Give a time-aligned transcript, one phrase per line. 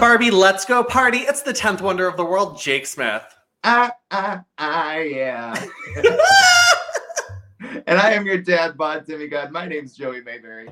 [0.00, 1.18] Barbie, let's go party.
[1.18, 3.22] It's the 10th wonder of the world, Jake Smith.
[3.64, 5.66] Ah, ah, ah, yeah.
[7.86, 9.52] and I am your dad, bod demigod.
[9.52, 10.70] My name's Joey Mayberry.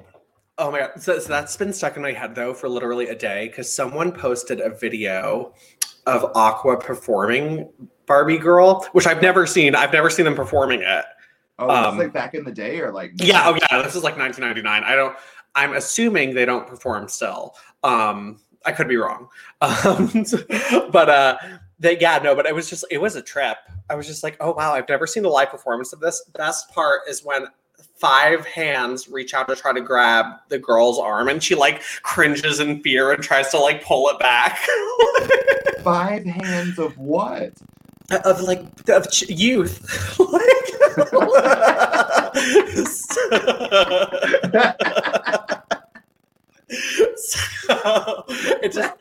[0.57, 0.93] Oh my god.
[0.97, 4.13] So, so that's been stuck in my head though for literally a day because someone
[4.13, 5.53] posted a video
[6.07, 7.69] of Aqua performing
[8.07, 9.75] Barbie Girl, which I've never seen.
[9.75, 11.05] I've never seen them performing it.
[11.59, 14.03] Oh, Um, it's like back in the day, or like Yeah, oh yeah, this is
[14.03, 14.85] like 1999.
[14.85, 15.15] I don't
[15.55, 17.55] I'm assuming they don't perform still.
[17.85, 19.29] Um I could be wrong.
[19.61, 20.25] Um
[20.93, 21.37] but uh
[21.81, 23.57] they, yeah, no, but it was just it was a trip.
[23.89, 26.69] I was just like, "Oh wow, I've never seen a live performance of this." Best
[26.71, 27.47] part is when
[27.99, 32.61] five hands reach out to try to grab the girl's arm and she like cringes
[32.61, 34.59] in fear and tries to like pull it back.
[35.83, 37.53] five hands of what?
[38.25, 39.87] of like of ch- youth
[47.17, 48.93] so it just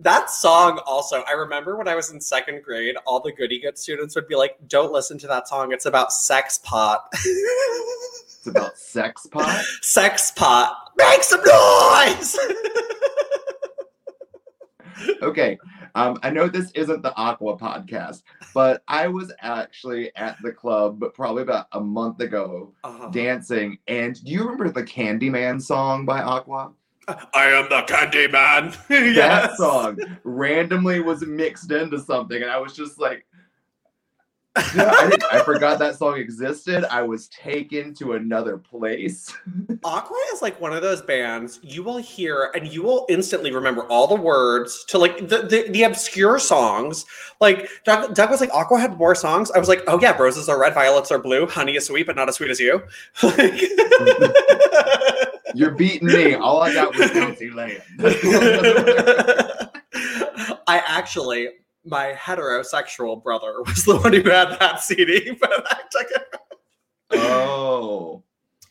[0.00, 3.78] that song also i remember when i was in second grade all the goody good
[3.78, 7.04] students would be like don't listen to that song it's about sex pot
[8.44, 9.62] It's about sex pot.
[9.82, 12.36] sex pot make some noise
[15.20, 15.58] Okay.
[15.94, 18.22] Um, I know this isn't the Aqua podcast,
[18.54, 23.08] but I was actually at the club probably about a month ago Uh-huh.
[23.08, 23.78] dancing.
[23.88, 26.72] And do you remember the Candyman song by Aqua?
[27.34, 28.72] I am the candy man
[29.14, 33.26] That song randomly was mixed into something, and I was just like,
[34.54, 36.84] I, didn't- I forgot that song existed.
[36.92, 39.34] I was taken to another place.
[39.84, 43.82] Aqua is like one of those bands you will hear and you will instantly remember
[43.84, 47.06] all the words to like the, the, the obscure songs.
[47.40, 49.50] Like Doug, Doug was like, Aqua had more songs.
[49.52, 52.14] I was like, oh yeah, roses are red, violets are blue, honey is sweet, but
[52.14, 52.82] not as sweet as you.
[53.22, 53.60] Like-
[55.54, 56.34] You're beating me.
[56.34, 57.82] All I got was Bouncy Land.
[60.66, 61.48] I actually,
[61.84, 66.36] my heterosexual brother was the one who had that CD, but I took it.
[67.12, 68.22] oh.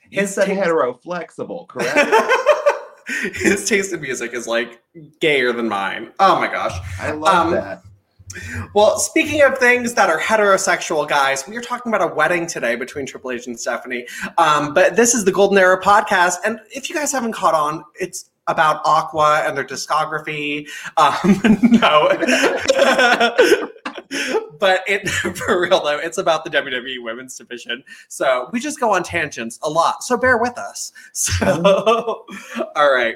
[0.10, 1.98] His said taste- hetero flexible, correct?
[3.36, 4.82] His taste in music is like
[5.20, 6.12] gayer than mine.
[6.20, 6.78] Oh my gosh.
[7.00, 7.82] I love Um, that.
[8.74, 12.76] Well, speaking of things that are heterosexual, guys, we are talking about a wedding today
[12.76, 14.08] between Triple H and Stephanie.
[14.38, 17.84] Um, but this is the Golden Era podcast, and if you guys haven't caught on,
[18.00, 20.68] it's about Aqua and their discography.
[20.98, 21.40] Um,
[21.72, 22.10] no,
[24.60, 27.84] but it for real though, it's about the WWE Women's Division.
[28.08, 30.04] So we just go on tangents a lot.
[30.04, 30.92] So bear with us.
[31.14, 32.26] So,
[32.76, 33.16] all right.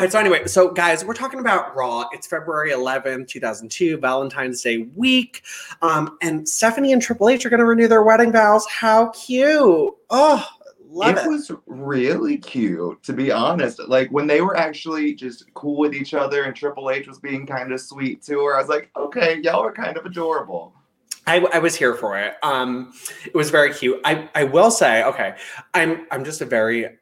[0.00, 2.06] And so anyway, so guys, we're talking about Raw.
[2.12, 5.42] It's February 11th, 2002, Valentine's Day week.
[5.82, 8.64] Um, and Stephanie and Triple H are going to renew their wedding vows.
[8.68, 9.92] How cute.
[10.10, 10.48] Oh,
[10.88, 11.28] love it it.
[11.28, 13.80] was really cute, to be honest.
[13.88, 17.44] Like when they were actually just cool with each other and Triple H was being
[17.44, 20.74] kind of sweet to her, I was like, okay, y'all are kind of adorable.
[21.26, 22.34] I, I was here for it.
[22.44, 22.94] Um,
[23.26, 24.00] it was very cute.
[24.04, 25.34] I, I will say, okay,
[25.74, 26.98] I'm I'm just a very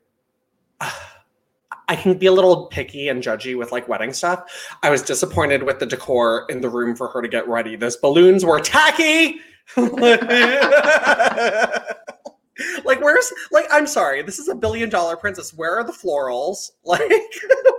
[1.89, 4.43] I can be a little picky and judgy with like wedding stuff.
[4.83, 7.77] I was disappointed with the decor in the room for her to get ready.
[7.77, 9.41] Those balloons were tacky.
[9.77, 10.21] like
[13.01, 15.53] where's like I'm sorry, this is a billion dollar princess.
[15.55, 16.71] Where are the florals?
[16.85, 17.13] Like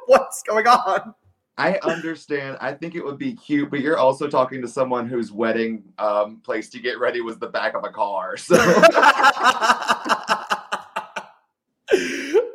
[0.05, 1.13] what's going on?
[1.57, 2.57] I understand.
[2.61, 6.39] I think it would be cute, but you're also talking to someone whose wedding um,
[6.41, 8.37] place to get ready was the back of a car.
[8.37, 8.55] So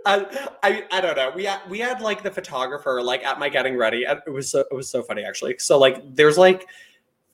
[0.06, 1.32] I, I I don't know.
[1.34, 4.04] We had we had like the photographer like at my getting ready.
[4.04, 5.56] It was so it was so funny actually.
[5.58, 6.68] So like there's like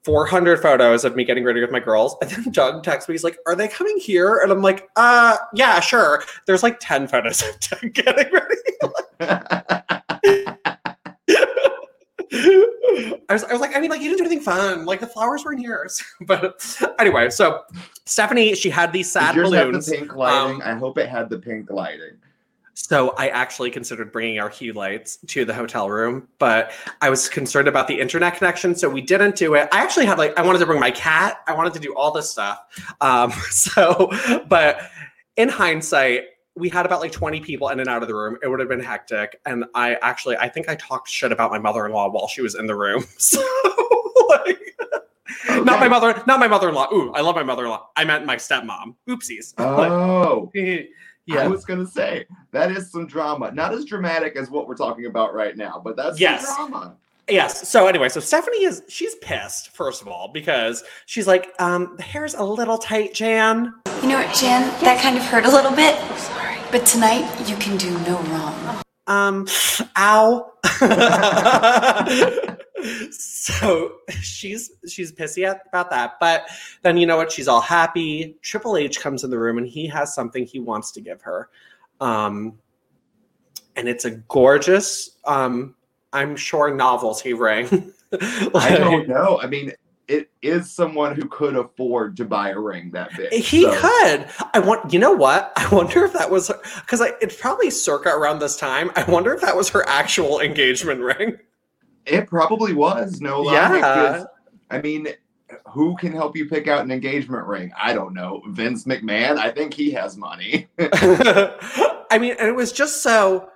[0.04, 3.14] 400 photos of me getting ready with my girls, and then Doug texts me.
[3.14, 7.08] He's like, "Are they coming here?" And I'm like, "Uh, yeah, sure." There's like 10
[7.08, 8.44] photos of Doug getting ready.
[13.30, 14.86] I was, I was like, I mean, like, you didn't do anything fun.
[14.86, 15.88] Like, the flowers were in here.
[16.22, 16.64] but
[16.98, 17.62] anyway, so
[18.06, 19.86] Stephanie, she had these sad yours balloons.
[19.86, 20.56] the pink lighting?
[20.56, 22.16] Um, I hope it had the pink lighting.
[22.80, 26.70] So I actually considered bringing our hue lights to the hotel room, but
[27.00, 29.68] I was concerned about the internet connection, so we didn't do it.
[29.72, 31.40] I actually had like I wanted to bring my cat.
[31.48, 32.60] I wanted to do all this stuff.
[33.00, 34.12] Um, so,
[34.46, 34.80] but
[35.36, 38.38] in hindsight, we had about like 20 people in and out of the room.
[38.44, 41.58] It would have been hectic, and I actually I think I talked shit about my
[41.58, 43.04] mother-in-law while she was in the room.
[43.18, 43.40] So,
[44.28, 44.76] like,
[45.48, 45.88] not my Okay.
[45.88, 46.92] mother, not my mother-in-law.
[46.92, 47.88] Ooh, I love my mother-in-law.
[47.96, 48.94] I meant my stepmom.
[49.08, 49.54] Oopsies.
[49.58, 50.50] Oh,
[51.28, 51.42] yeah.
[51.42, 53.50] I was gonna say that is some drama.
[53.52, 56.46] Not as dramatic as what we're talking about right now, but that's Yes.
[56.48, 56.96] some drama.
[57.28, 57.68] Yes.
[57.68, 62.02] So anyway, so Stephanie is she's pissed first of all because she's like, um, the
[62.02, 63.72] hair's a little tight, Jan.
[64.02, 64.62] You know what, Jan?
[64.82, 65.94] That kind of hurt a little bit.
[66.18, 66.56] Sorry.
[66.72, 68.82] But tonight, you can do no wrong.
[69.06, 69.46] um,
[69.98, 70.52] ow.
[73.10, 76.18] so she's she's pissy at, about that.
[76.20, 76.48] But
[76.82, 77.32] then you know what?
[77.32, 78.36] She's all happy.
[78.42, 81.48] Triple H comes in the room and he has something he wants to give her.
[82.00, 82.58] Um,
[83.76, 85.74] and it's a gorgeous, um,
[86.12, 87.92] I'm sure novelty ring.
[88.10, 88.22] like,
[88.54, 89.40] I don't know.
[89.40, 89.72] I mean,
[90.08, 93.32] it is someone who could afford to buy a ring that big.
[93.32, 94.28] He so- could.
[94.54, 94.92] I want.
[94.92, 95.52] You know what?
[95.56, 96.50] I wonder if that was
[96.80, 98.90] because it's probably circa around this time.
[98.96, 101.38] I wonder if that was her actual engagement ring.
[102.08, 103.52] It probably was no lie.
[103.52, 103.72] Yeah.
[103.72, 104.26] because,
[104.70, 105.08] I mean,
[105.66, 107.72] who can help you pick out an engagement ring?
[107.80, 108.42] I don't know.
[108.48, 109.38] Vince McMahon.
[109.38, 110.68] I think he has money.
[110.78, 113.50] I mean, and it was just so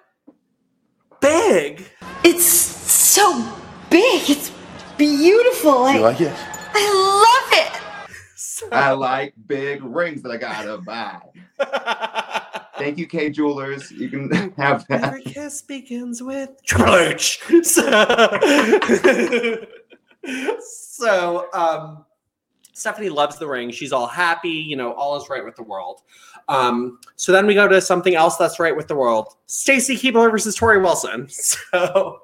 [1.21, 1.85] big.
[2.25, 3.57] It's so
[3.91, 4.29] big.
[4.29, 4.53] It's
[4.99, 5.85] beautiful.
[5.85, 6.33] I, like it?
[6.75, 7.69] I love it.
[8.37, 11.21] So- I like big rings that I gotta buy.
[12.79, 13.91] Thank you, Kay Jewelers.
[13.91, 15.05] You can have that.
[15.05, 17.41] Every kiss begins with Triple H.
[17.63, 17.87] So,
[20.61, 22.05] so um,
[22.73, 23.71] Stephanie loves the ring.
[23.71, 24.49] She's all happy.
[24.49, 26.01] You know, all is right with the world.
[26.49, 29.37] Um, so then we go to something else that's right with the world.
[29.47, 31.29] Stacy Keibler versus Torrie Wilson.
[31.29, 32.23] So,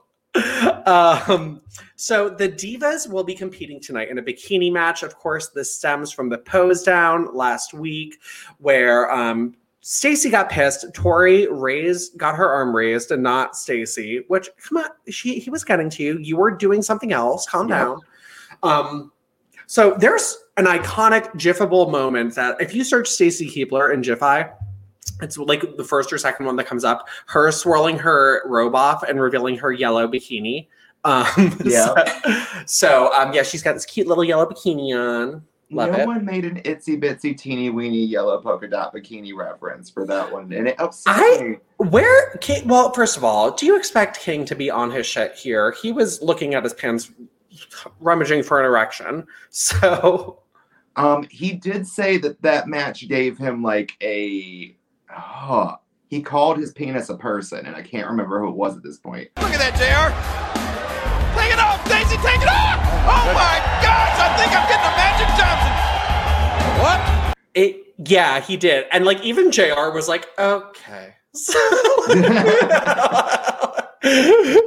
[0.87, 1.63] um,
[1.97, 5.03] so the divas will be competing tonight in a bikini match.
[5.03, 8.19] Of course, this stems from the pose down last week,
[8.59, 9.55] where um,
[9.91, 10.85] Stacy got pissed.
[10.93, 14.23] Torrie raised, got her arm raised, and not Stacy.
[14.29, 16.19] Which, come on, she he was getting to you.
[16.19, 17.47] You were doing something else.
[17.49, 17.79] Calm Yeah.
[17.85, 18.01] down.
[18.63, 19.13] Um,
[19.67, 24.51] so there's an iconic GIFable moment that if you search Stacy Keibler in GIPHY,
[25.23, 27.09] it's like the first or second one that comes up.
[27.25, 30.69] Her swirling her robe off and revealing her yellow bikini.
[31.05, 31.25] Um,
[31.65, 31.95] Yeah.
[31.95, 35.43] So, so, um, yeah, she's got this cute little yellow bikini on.
[35.71, 36.07] Love no it.
[36.07, 40.51] one made an itsy bitsy teeny weeny yellow polka dot bikini reference for that one,
[40.53, 41.57] and it upset I- me.
[41.77, 45.35] Where King, well, first of all, do you expect King to be on his shit
[45.35, 45.73] here?
[45.83, 47.11] He was looking at his pants,
[48.01, 49.27] rummaging for an erection.
[49.51, 50.41] So
[50.97, 54.75] Um, he did say that that match gave him like a.
[55.17, 55.77] Oh,
[56.09, 58.99] he called his penis a person, and I can't remember who it was at this
[58.99, 59.29] point.
[59.41, 60.11] Look at that, JR.
[61.39, 62.88] Take it off, Stacy, take it off!
[63.05, 65.73] Oh my gosh, I think I'm getting a Magic Johnson.
[66.83, 67.01] What?
[67.55, 69.91] it, yeah, he did, and like even Jr.
[69.93, 71.15] was like, okay.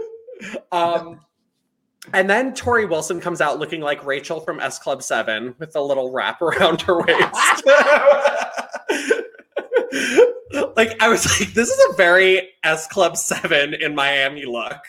[0.71, 1.19] Um,
[2.13, 5.81] and then Tori Wilson comes out looking like Rachel from S Club Seven with a
[5.81, 7.09] little wrap around her waist.
[10.75, 14.81] like I was like, this is a very S Club Seven in Miami look.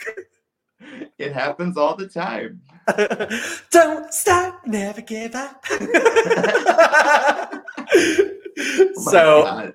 [1.18, 2.60] It happens all the time.
[3.70, 5.64] Don't stop, never give up.
[8.58, 9.72] Oh so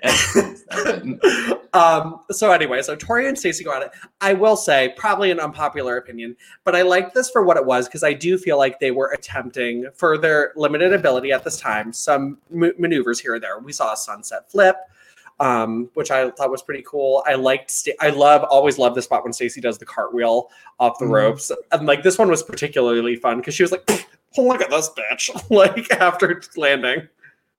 [1.73, 5.39] um so anyway so torrie and stacy go at it i will say probably an
[5.39, 8.79] unpopular opinion but i like this for what it was because i do feel like
[8.79, 13.39] they were attempting for their limited ability at this time some m- maneuvers here or
[13.39, 14.75] there we saw a sunset flip
[15.39, 19.01] um which i thought was pretty cool i liked Sta- i love always love the
[19.01, 20.49] spot when stacy does the cartwheel
[20.79, 21.11] off the Mhm.
[21.11, 23.87] ropes and like this one was particularly fun because she was like
[24.37, 27.07] look at this bitch like after landing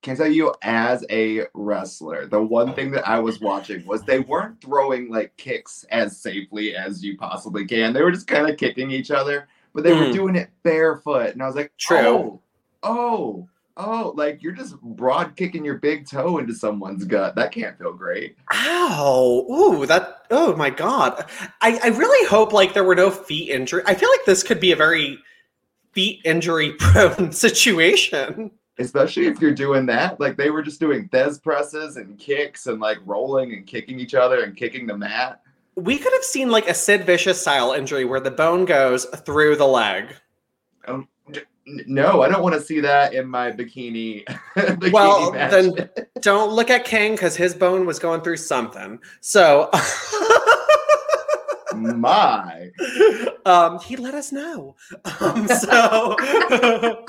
[0.02, 4.00] Can I tell you, as a wrestler, the one thing that I was watching was
[4.02, 7.92] they weren't throwing like kicks as safely as you possibly can.
[7.92, 10.12] They were just kind of kicking each other, but they were Mm.
[10.12, 11.32] doing it barefoot.
[11.32, 11.99] And I was like, True.
[11.99, 12.40] oh,
[12.85, 17.35] oh, oh, like you're just broad kicking your big toe into someone's gut.
[17.37, 18.37] That can't feel great.
[18.52, 19.47] Ow!
[19.50, 20.26] Ooh, that.
[20.30, 21.25] Oh my god!
[21.61, 23.82] I I really hope like there were no feet injury.
[23.87, 25.18] I feel like this could be a very
[25.92, 28.50] feet injury prone situation.
[28.78, 30.20] Especially if you're doing that.
[30.20, 34.14] Like they were just doing Thesz presses and kicks and like rolling and kicking each
[34.14, 35.40] other and kicking the mat.
[35.75, 39.56] We could have seen like a Sid Vicious style injury where the bone goes through
[39.56, 40.14] the leg.
[40.87, 41.08] N-
[41.87, 44.25] No, I don't want to see that in my bikini.
[44.56, 45.50] bikini Well, match.
[45.50, 48.98] then don't look at King because his bone was going through something.
[49.20, 49.70] So.
[51.82, 52.70] my
[53.44, 54.76] um, he let us know.
[55.20, 56.16] Um, so,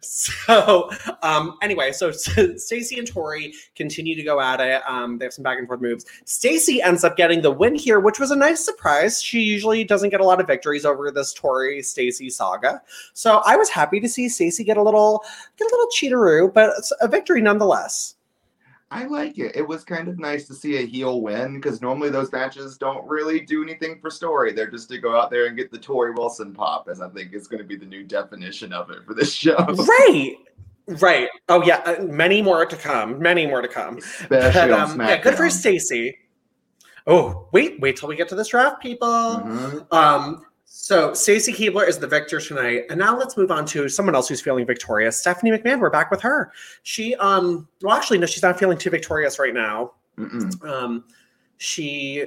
[0.00, 0.90] so
[1.22, 4.82] um, anyway, so Stacy and Torrie continue to go at it.
[4.88, 6.04] Um, they have some back and forth moves.
[6.24, 9.22] Stacy ends up getting the win here, which was a nice surprise.
[9.22, 12.80] She usually doesn't get a lot of victories over this Torrie Stacy saga,
[13.12, 15.24] so I was happy to see Stacy get a little
[15.58, 18.16] get a little cheateroo, but a victory nonetheless.
[18.94, 19.56] I like it.
[19.56, 23.04] It was kind of nice to see a heel win because normally those matches don't
[23.08, 24.52] really do anything for story.
[24.52, 27.32] They're just to go out there and get the Torrie Wilson pop, as I think
[27.34, 29.56] is going to be the new definition of it for this show.
[29.56, 30.36] Right.
[30.86, 31.28] Right.
[31.48, 33.18] Oh yeah, uh, many more to come.
[33.18, 33.98] Many more to come.
[33.98, 35.48] Especially But, um, yeah, good for.
[35.50, 36.18] Stacy.
[37.06, 39.08] Oh, wait, wait till we get to this draft, people.
[39.08, 39.92] Mhm.
[39.92, 40.44] Um,
[40.76, 44.28] so Stacey Keibler is the victor tonight, and now let's move on to someone else
[44.28, 45.16] who's feeling victorious.
[45.16, 46.50] Stephanie McMahon, we're back with her.
[46.82, 49.92] She, um, well, actually, no, she's not feeling too victorious right now.
[50.18, 50.62] Mm-mm.
[50.68, 51.04] Um,
[51.58, 52.24] she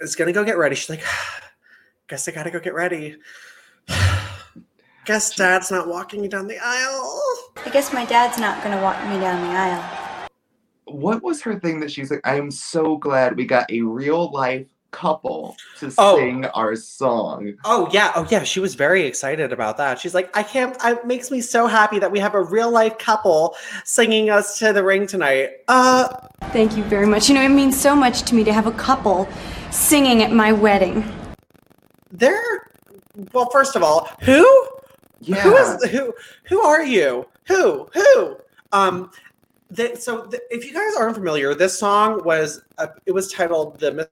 [0.00, 0.74] is gonna go get ready.
[0.74, 1.04] She's like,
[2.08, 3.16] guess I gotta go get ready.
[5.04, 7.22] guess Dad's not walking me down the aisle.
[7.66, 10.28] I guess my dad's not gonna walk me down the aisle.
[10.86, 12.26] What was her thing that she's like?
[12.26, 16.16] I am so glad we got a real life couple to Oh.
[16.16, 17.54] sing our song.
[17.64, 18.42] Oh yeah, oh yeah.
[18.44, 19.98] She was very excited about that.
[19.98, 20.76] She's like, I can't.
[20.84, 24.72] It makes me so happy that we have a real life couple singing us to
[24.72, 25.50] the ring tonight.
[25.68, 26.08] Uh,
[26.52, 27.28] Thank you very much.
[27.28, 29.28] You know, it means so much to me to have a couple
[29.70, 31.04] singing at my wedding.
[32.10, 32.66] they're.
[33.32, 34.46] Well, first of all, who?
[35.20, 35.36] Yeah.
[35.42, 36.14] Who is who?
[36.48, 37.26] Who are you?
[37.48, 37.88] Who?
[37.92, 38.36] Who?
[38.72, 39.10] Um.
[39.72, 43.78] The, so the, if you guys aren't familiar, this song was uh, it was titled
[43.78, 44.06] the Miss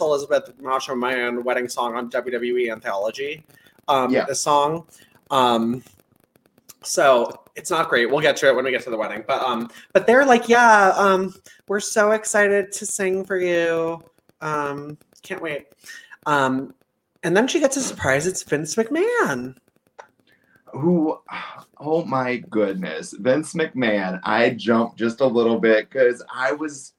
[0.00, 3.44] Elizabeth Macho Man wedding song on WWE Anthology.
[3.88, 4.24] Um, Yeah.
[4.26, 4.86] the song.
[5.30, 5.82] Um,
[6.82, 8.10] so it's not great.
[8.10, 9.24] We'll get to it when we get to the wedding.
[9.26, 11.34] But um, but they're like, yeah, um,
[11.66, 14.02] we're so excited to sing for you.
[14.40, 15.66] Um, can't wait.
[16.26, 16.74] Um,
[17.24, 18.26] and then she gets a surprise.
[18.26, 19.56] It's Vince McMahon.
[20.72, 21.18] who
[21.80, 26.92] oh my goodness vince mcmahon i jumped just a little bit because i was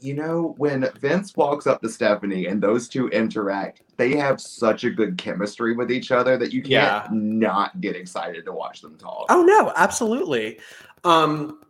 [0.00, 4.84] you know when vince walks up to stephanie and those two interact they have such
[4.84, 7.08] a good chemistry with each other that you can't Yeah.
[7.12, 10.58] not get excited to watch them talk Oh no, absolutely.
[11.04, 11.60] Um,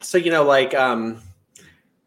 [0.00, 1.22] so you know, like um,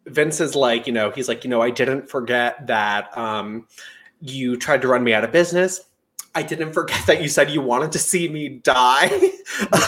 [0.06, 3.66] Vince is like, you know, he's like, you know, I didn't forget that um,
[4.20, 5.80] you tried to run me out of business.
[6.38, 9.10] I didn't forget that you said you wanted to see me die.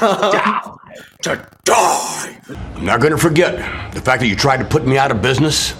[0.02, 0.78] Um,
[1.22, 2.40] to die.
[2.74, 5.22] I'm not going to forget the fact that you tried to put me out of
[5.22, 5.74] business.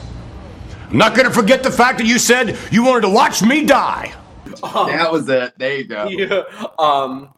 [0.89, 3.65] I'm not going to forget the fact that you said you wanted to watch me
[3.65, 4.15] die.
[4.63, 6.43] that was it there you go Yeah.
[6.79, 7.31] Um,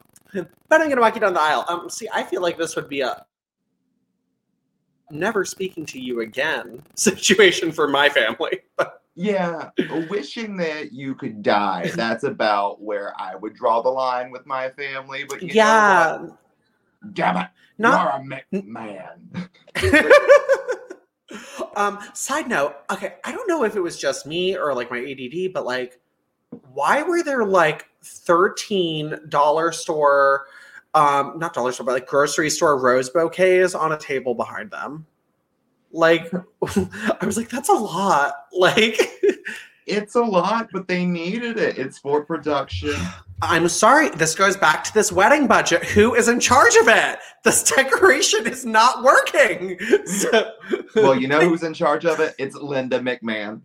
[0.69, 1.65] but I'm gonna walk you down the aisle.
[1.69, 3.25] Um, see, I feel like this would be a
[5.11, 8.61] never speaking to you again situation for my family.
[9.15, 9.71] Yeah
[10.09, 11.91] wishing that you could die.
[11.95, 16.27] That's about where i would draw the line with my family but you yeah,
[17.13, 17.49] damn it.
[17.79, 19.49] Not you're a mcmahon
[21.77, 24.99] um side note okay i don't know if it was just me or like my
[24.99, 26.01] add but like
[26.73, 30.47] why were there like 13 dollar store
[30.95, 35.07] um not dollar store but like grocery store rose bouquets on a table behind them
[35.93, 36.33] like
[36.63, 38.99] i was like that's a lot like
[39.87, 41.77] It's a lot, but they needed it.
[41.77, 42.95] It's for production.
[43.45, 47.19] i'm sorry this goes back to this wedding budget who is in charge of it
[47.43, 50.53] this decoration is not working so,
[50.95, 52.37] Well, you know who's in charge of it?
[52.39, 53.61] It's Linda McMahon.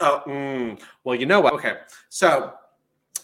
[0.00, 0.80] Oh, mm.
[1.02, 1.54] well, you know what?
[1.54, 2.52] Okay, so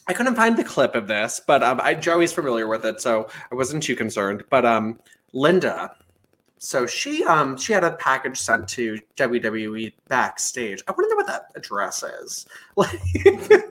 [0.08, 3.28] I couldn't find the clip of this, but um, I Joey's familiar with it, so
[3.52, 4.42] I wasn't too concerned.
[4.50, 4.98] But um,
[5.32, 5.94] Linda,
[6.58, 10.82] so she um she had a package sent to WWE backstage.
[10.88, 12.46] I know what that address is.
[12.76, 13.00] Like,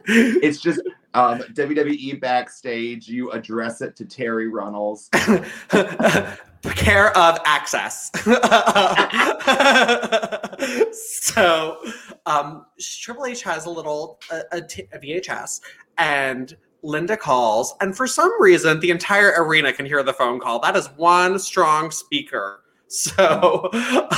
[0.08, 0.82] It's just
[1.14, 3.08] um, WWE backstage.
[3.08, 5.10] You address it to Terri Runnels.
[6.74, 8.12] care of access.
[10.92, 11.78] so,
[12.26, 15.62] um, Triple H has a little a, a t- a VHS,
[15.98, 20.60] and Linda calls, and for some reason, the entire arena can hear the phone call.
[20.60, 22.62] That is one strong speaker.
[22.88, 23.72] So,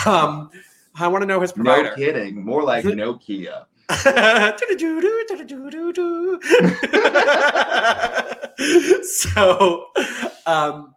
[0.06, 0.50] um,
[0.94, 2.44] I want to know his No kidding.
[2.44, 3.66] More like Nokia.
[9.04, 9.86] so
[10.46, 10.94] um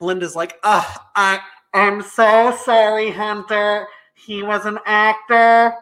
[0.00, 1.38] linda's like ah i
[1.72, 5.72] i'm so sorry hunter he was an actor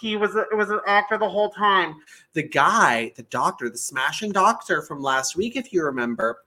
[0.00, 1.94] he was a, it was an actor the whole time
[2.32, 6.38] the guy the doctor the smashing doctor from last week if you remember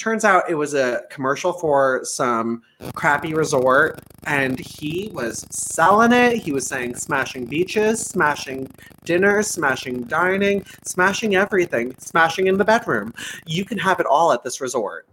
[0.00, 2.62] turns out it was a commercial for some
[2.94, 8.66] crappy resort and he was selling it he was saying smashing beaches smashing
[9.04, 13.12] dinner smashing dining smashing everything smashing in the bedroom
[13.46, 15.06] you can have it all at this resort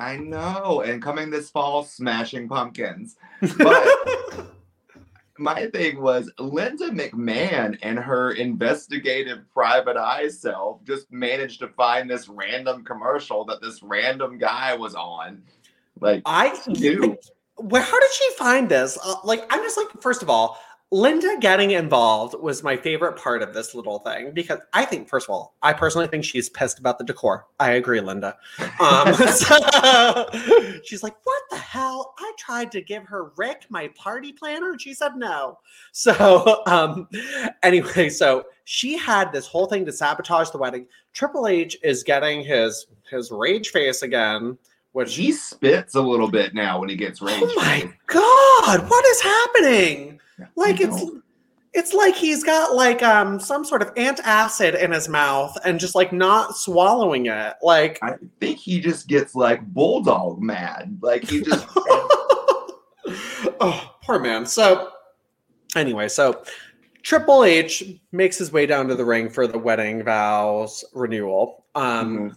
[0.00, 0.82] I know.
[0.82, 3.16] And coming this fall, Smashing Pumpkins.
[3.58, 4.46] But
[5.38, 12.10] my thing was Linda McMahon and her investigative private eye self just managed to find
[12.10, 15.42] this random commercial that this random guy was on.
[16.00, 16.54] Like, i
[17.58, 21.36] where how did she find this uh, like i'm just like first of all Linda
[21.38, 25.34] getting involved was my favorite part of this little thing because I think, first of
[25.34, 27.46] all, I personally think she's pissed about the decor.
[27.60, 28.38] I agree, Linda.
[28.80, 30.26] Um, so
[30.84, 32.14] she's like, "What the hell?
[32.18, 35.58] I tried to give her Rick my party planner, and she said no."
[35.92, 37.06] So, um,
[37.62, 40.86] anyway, so she had this whole thing to sabotage the wedding.
[41.12, 44.56] Triple H is getting his his rage face again,
[44.92, 47.40] which He spits a little bit now when he gets rage.
[47.42, 50.20] Oh my god, what is happening?
[50.56, 51.04] Like it's
[51.74, 55.94] it's like he's got like um some sort of antacid in his mouth and just
[55.94, 57.54] like not swallowing it.
[57.62, 60.98] Like I think he just gets like bulldog mad.
[61.00, 61.66] Like he just
[63.60, 64.46] oh, poor man.
[64.46, 64.90] So
[65.76, 66.42] anyway, so
[67.02, 71.64] Triple H makes his way down to the ring for the wedding vows renewal.
[71.74, 72.36] Um Mhm.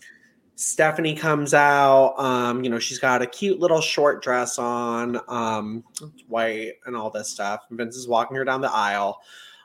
[0.61, 2.13] Stephanie comes out.
[2.19, 5.83] Um, you know, she's got a cute little short dress on, um,
[6.27, 7.61] white and all this stuff.
[7.71, 9.21] Vince is walking her down the aisle.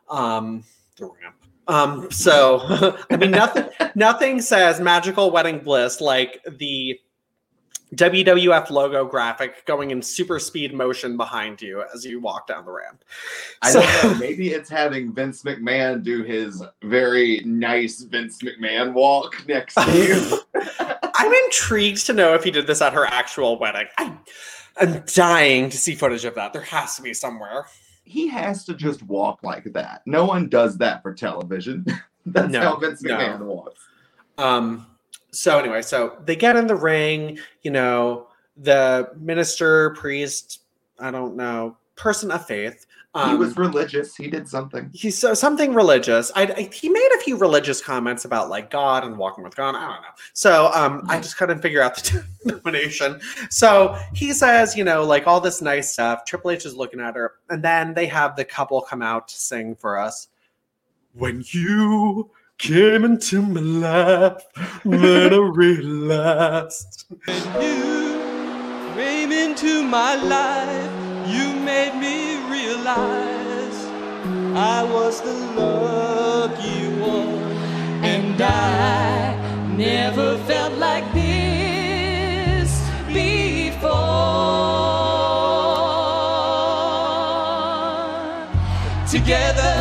[0.09, 0.65] Um,
[0.97, 1.37] the ramp.
[1.69, 2.61] Um, so
[3.11, 6.99] I mean nothing nothing says magical wedding bliss like the
[7.95, 12.73] WWF logo graphic going in super speed motion behind you as you walk down the
[12.73, 13.05] ramp.
[13.63, 14.15] I So- don't know.
[14.19, 20.39] Maybe it's having Vince McMahon do his very nice Vince McMahon walk next to you.
[20.79, 23.87] I'm intrigued to know if he did this at her actual wedding.
[23.99, 24.17] I,
[24.79, 26.53] I'm dying to see footage of that.
[26.53, 27.67] There has to be somewhere.
[28.05, 30.03] he has to just walk like that.
[30.07, 31.85] No one does that for television.
[32.27, 33.17] That's No, how Vince no.
[33.17, 33.81] McMahon walks.
[34.39, 34.87] Um,
[35.33, 40.61] so anyway, so they get in the ring, you know, the minister, priest,
[40.99, 42.87] I don't know, person of faith.
[43.17, 44.15] Um, he was religious.
[44.15, 44.91] He did something.
[44.93, 46.31] he's so something religious.
[46.37, 49.75] I, I he made a few religious comments about like God and walking with God.
[49.75, 50.09] I don't know.
[50.35, 53.21] So um, I just couldn't figure out the denomination.
[53.49, 56.27] So he says, you know, like all this nice stuff.
[56.27, 59.37] Triple H is looking at her, and then they have the couple come out to
[59.37, 60.29] sing for us.
[61.15, 64.43] When you came into my life,
[64.85, 67.07] then I realized.
[67.25, 72.26] When you came into my life, you made me
[72.87, 73.85] realize
[74.55, 77.53] I was the lucky one,
[78.05, 79.35] and I
[79.77, 82.71] never felt like this
[83.09, 83.91] before.
[89.11, 89.75] Together.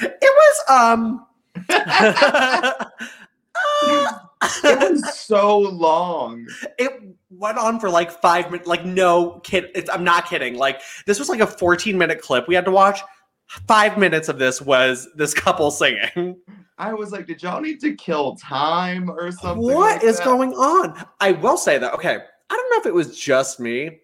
[0.00, 1.26] It was um.
[4.42, 6.46] It was so long.
[6.78, 6.92] it
[7.30, 8.68] went on for like five minutes.
[8.68, 10.56] Like, no kid, it's, I'm not kidding.
[10.56, 13.00] Like, this was like a 14 minute clip we had to watch.
[13.66, 16.36] Five minutes of this was this couple singing.
[16.76, 19.62] I was like, did y'all need to kill time or something?
[19.62, 20.24] What like is that?
[20.24, 21.04] going on?
[21.20, 21.94] I will say that.
[21.94, 22.18] Okay,
[22.50, 24.00] I don't know if it was just me.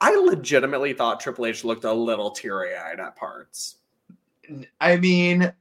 [0.00, 3.76] I legitimately thought Triple H looked a little teary eyed at parts.
[4.80, 5.52] I mean,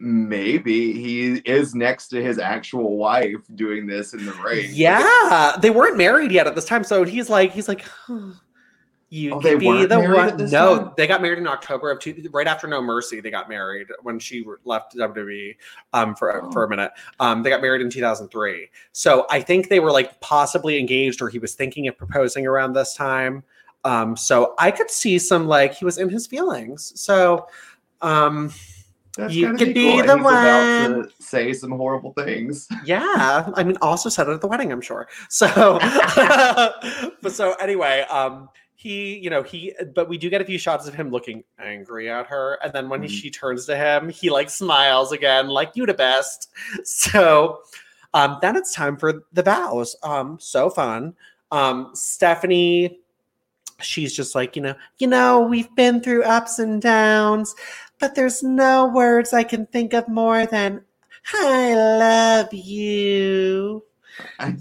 [0.00, 4.68] maybe he is next to his actual wife doing this in the ring.
[4.72, 8.32] Yeah, they weren't married yet at this time, so he's like, he's like, "Huh,
[9.10, 10.36] you Oh, could they be the one.
[10.50, 10.92] No, time?
[10.96, 13.20] they got married in October of two, right after No Mercy.
[13.20, 15.56] They got married when she left WWE
[15.94, 16.50] um, for Oh.
[16.52, 16.92] for a minute.
[17.18, 18.68] Um, they got married in 2003.
[18.92, 22.74] So I think they were like possibly engaged, or he was thinking of proposing around
[22.74, 23.42] this time.
[23.84, 26.92] Um, so I could see some like he was in his feelings.
[27.00, 27.46] So.
[28.00, 28.52] Um,
[29.18, 29.96] That's You gotta could be cool.
[29.96, 31.02] the And he's about one.
[31.04, 32.68] to say some horrible things.
[32.84, 35.08] Yeah, I mean, also said it at the wedding, I'm sure.
[35.28, 35.46] So,
[37.22, 40.86] but so anyway, um, he, you know, he, but we do get a few shots
[40.86, 43.08] of him looking angry at her, and then when Mhm.
[43.10, 46.50] she turns to him, he like smiles again, like you the best.
[46.84, 47.62] So,
[48.14, 49.96] um, then it's time for the vows.
[50.04, 51.14] Um, so fun.
[51.50, 53.00] Um, Stephanie,
[53.80, 57.54] she's just like, you know, you know, we've been through ups and downs,
[58.00, 60.82] but there's no words I can think of more than
[61.34, 63.84] I love you.
[64.38, 64.54] I,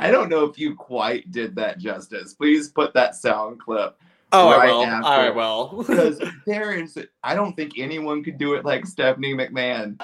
[0.00, 2.34] I don't know if you quite did that justice.
[2.34, 3.96] Please put that sound clip
[4.32, 4.84] Oh, Right I will.
[4.84, 5.08] after.
[5.08, 5.84] I will.
[5.88, 6.96] because there is.
[7.22, 9.96] I don't think anyone could do it like Stephanie McMahon.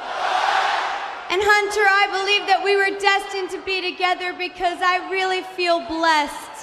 [1.29, 5.81] And Hunter, I believe that we were destined to be together because I really feel
[5.87, 6.56] blessed.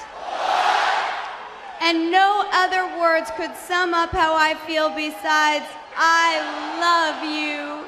[1.83, 5.65] And no other words could sum up how I feel besides
[5.97, 6.39] I
[6.79, 7.83] love you.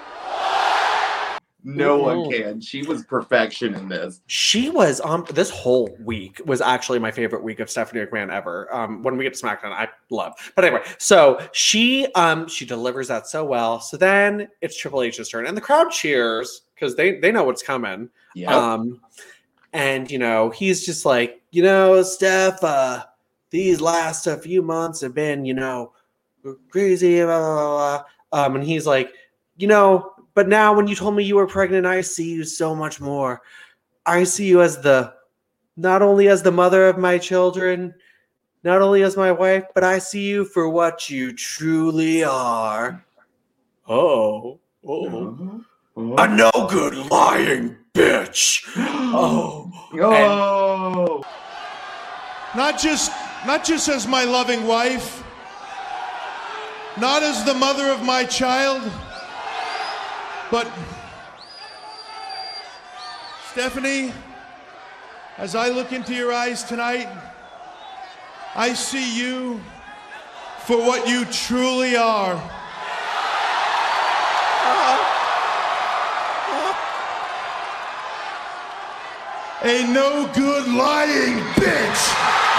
[1.64, 2.60] No one can.
[2.60, 4.22] She was perfection in this.
[4.28, 8.72] She was on this whole week was actually my favorite week of Stephanie McMahon ever.
[8.76, 10.34] Um, when we get to SmackDown, I love.
[10.56, 13.80] But anyway, so she um she delivers that so well.
[13.80, 17.64] So then it's Triple H's turn, and the crowd cheers because they they know what's
[17.64, 18.10] coming.
[18.36, 18.56] Yeah.
[18.56, 19.00] Um,
[19.74, 23.06] and you know he's just like, you know, Steph, uh,
[23.50, 25.94] these last a few months have been, you know,
[26.70, 28.46] crazy, blah, blah, blah, blah.
[28.46, 29.12] Um, and he's like,
[29.58, 32.76] you know, but now when you told me you were pregnant, I see you so
[32.76, 33.42] much more.
[34.06, 35.14] I see you as the,
[35.78, 37.94] not only as the mother of my children,
[38.64, 43.06] not only as my wife, but I see you for what you truly are.
[43.88, 45.62] Oh, oh,
[45.96, 48.64] a no good lying bitch.
[49.18, 51.24] Oh, Oh,
[52.54, 53.12] Not just
[53.46, 55.24] not just as my loving wife,
[57.00, 58.82] not as the mother of my child,
[60.50, 60.68] but
[63.52, 64.14] Stephanie,
[65.38, 67.08] as I look into your eyes tonight,
[68.56, 69.62] I see you
[70.66, 72.36] for what you truly are.
[79.64, 82.55] A no good lying bitch.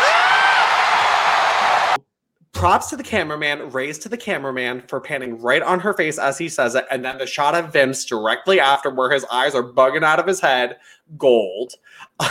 [2.56, 6.38] Props to the cameraman, raised to the cameraman for panning right on her face as
[6.38, 9.62] he says it, and then the shot of Vince directly after where his eyes are
[9.62, 10.78] bugging out of his head,
[11.18, 11.74] gold.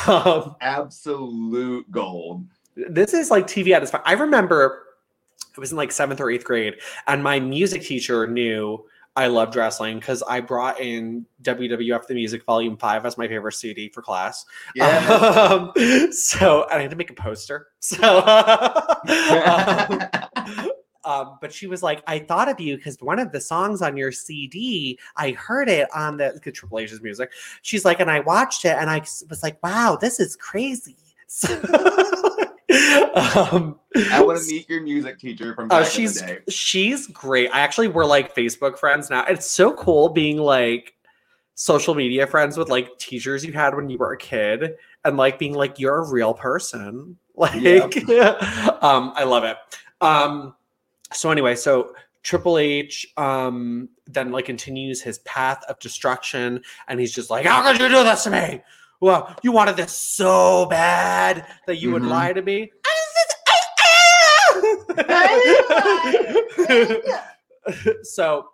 [0.07, 2.43] Um, absolute gold.
[2.75, 4.09] this is like TV at its finest.
[4.09, 4.83] I remember
[5.55, 6.73] I was in like seventh or eighth grade,
[7.05, 8.83] and my music teacher knew
[9.15, 13.53] I loved wrestling because I brought in WWF The Music Volume 5 as my favorite
[13.53, 14.45] CD for class.
[14.75, 14.85] Yeah.
[14.87, 15.71] Um,
[16.11, 17.67] so and I had to make a poster.
[17.85, 20.01] So, um,
[21.05, 23.95] um, but she was like, I thought of you because one of the songs on
[23.95, 27.31] your CD, I heard it on the, the Triple H's music.
[27.61, 28.99] She's like, and I watched it and I
[29.29, 30.97] was like, wow, this is crazy.
[32.69, 33.79] um,
[34.11, 36.39] I want to meet your music teacher from Oh, back she's in the day.
[36.49, 37.49] she's great.
[37.51, 39.23] I actually we're like Facebook friends now.
[39.25, 40.93] It's so cool being like
[41.55, 44.75] social media friends with like teachers you had when you were a kid
[45.05, 47.17] and like being like you're a real person.
[47.37, 47.53] Like
[48.81, 49.57] um I love it.
[49.99, 50.55] Um
[51.11, 57.11] so anyway, so Triple H um then like continues his path of destruction and he's
[57.13, 58.61] just like, How could you do this to me?
[59.01, 62.09] Well, you wanted this so bad that you would Mhm.
[62.09, 62.71] lie to me.
[68.03, 68.47] so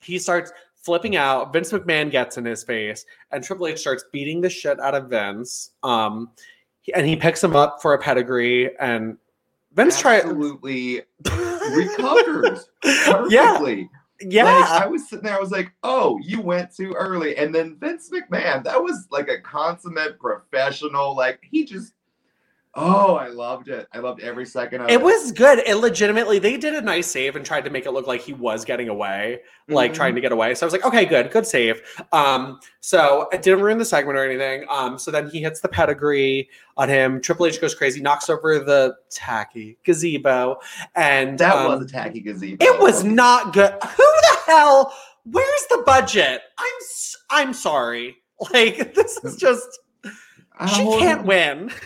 [0.00, 1.52] he starts flipping out.
[1.52, 5.08] Vince McMahon gets in his face, and Triple H starts beating the shit out of
[5.08, 5.70] Vince.
[5.82, 6.30] Um,
[6.94, 9.16] and he picks him up for a pedigree, and
[9.72, 10.22] Vince tries.
[10.24, 11.02] absolutely
[11.74, 13.34] recovers perfectly.
[13.34, 13.84] yeah.
[14.22, 17.36] Like, I was sitting there, I was like, oh, you went too early.
[17.36, 21.16] And then Vince McMahon, that was like a consummate professional.
[21.16, 21.94] Like, he just,
[22.74, 23.86] oh, I loved it.
[23.92, 24.92] I loved every second of it.
[24.92, 25.58] It was good.
[25.66, 28.32] It legitimately, they did a nice save and tried to make it look like he
[28.32, 29.94] was getting away, like Mhm.
[29.94, 30.54] trying to get away.
[30.54, 31.82] So I was like, okay, good, good save.
[32.12, 34.64] Um, so it didn't ruin the segment or anything.
[34.70, 37.20] Um, so then he hits the pedigree on him.
[37.20, 40.60] Triple H goes crazy, knocks over the tacky gazebo,
[40.94, 42.64] and That um, was a tacky gazebo.
[42.64, 43.72] It was not good.
[43.72, 44.94] Who the hell?
[45.24, 46.42] Where's the budget?
[46.58, 46.66] I'm
[47.30, 48.16] I'm sorry.
[48.54, 49.80] Like this is just
[50.74, 51.70] she can't win.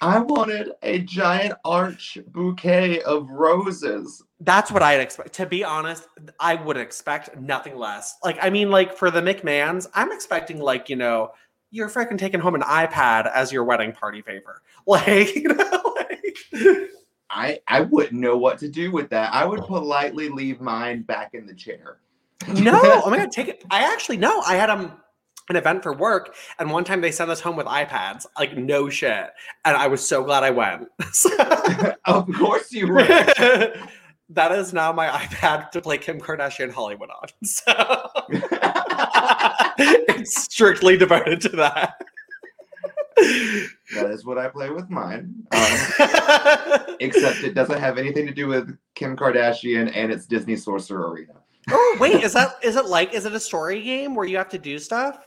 [0.00, 4.22] I wanted a giant arch bouquet of roses.
[4.40, 5.32] That's what I'd expect.
[5.34, 6.06] To be honest,
[6.38, 8.16] I would expect nothing less.
[8.22, 11.32] Like, I mean, like for the McMahons, I'm expecting like, you know,
[11.70, 14.62] you're freaking taking home an iPad as your wedding party favor.
[14.86, 16.88] Like, you know, like
[17.28, 19.34] I I wouldn't know what to do with that.
[19.34, 21.98] I would politely leave mine back in the chair.
[22.48, 23.64] no, oh my god, take it.
[23.70, 24.40] I actually no.
[24.46, 24.98] I had um
[25.48, 28.26] an event for work, and one time they sent us home with iPads.
[28.38, 29.30] Like, no shit.
[29.64, 30.88] And I was so glad I went.
[32.06, 33.08] of course you would.
[34.30, 37.28] that is now my iPad to play Kim Kardashian Hollywood on.
[39.80, 42.00] So it's strictly devoted to that.
[43.94, 45.34] That is what I play with mine.
[45.52, 51.10] Um, except it doesn't have anything to do with Kim Kardashian and it's Disney Sorcerer
[51.10, 51.34] Arena.
[51.70, 54.48] oh wait, is that is it like is it a story game where you have
[54.50, 55.24] to do stuff?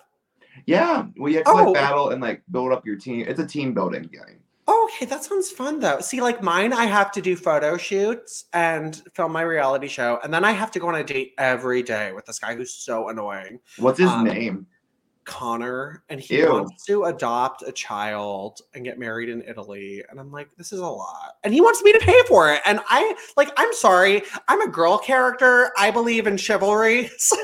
[0.65, 1.63] Yeah, well, you have to Oh.
[1.65, 3.25] like battle and like build up your team.
[3.27, 4.39] It's a team building game.
[4.67, 5.99] Oh, okay, that sounds fun though.
[6.01, 10.33] See, like mine, I have to do photo shoots and film my reality show, and
[10.33, 13.09] then I have to go on a date every day with this guy who's so
[13.09, 14.67] annoying, What's his Um, name?
[15.23, 16.51] Connor, and he Ew.
[16.51, 20.79] wants to adopt a child and get married in Italy, and I'm like, this is
[20.79, 24.23] a lot, and he wants me to pay for it, and I like, I'm sorry,
[24.47, 25.71] I'm a girl character.
[25.77, 27.37] I believe in chivalry, so.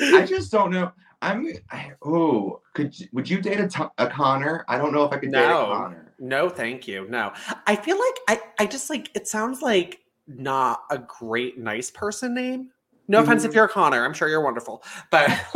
[0.00, 0.92] I just don't know.
[1.20, 1.46] I'm.
[1.70, 4.64] I, oh, could you, would you date a, a Connor?
[4.68, 5.66] I don't know if I could date a No.
[5.66, 6.12] Connor.
[6.20, 7.06] No, thank you.
[7.08, 7.32] No.
[7.66, 12.34] I feel like I I just like it sounds like not a great nice person
[12.34, 12.70] name.
[13.10, 13.48] No offense Mm-hmm.
[13.50, 14.04] if you're a Connor.
[14.04, 15.28] I'm sure you're wonderful, but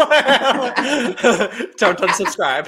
[1.77, 2.67] don't unsubscribe.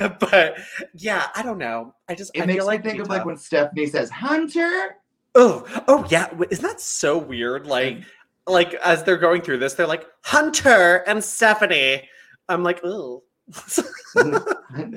[0.20, 0.58] but
[0.94, 1.94] yeah, I don't know.
[2.08, 4.96] I just It I makes feel like me think of like when Stephanie says Hunter.
[5.34, 6.28] Oh, oh yeah.
[6.50, 7.66] Isn't that so weird?
[7.66, 7.98] Like,
[8.46, 12.08] like as they're going through this, they're like Hunter and Stephanie.
[12.48, 13.22] I'm like, oh.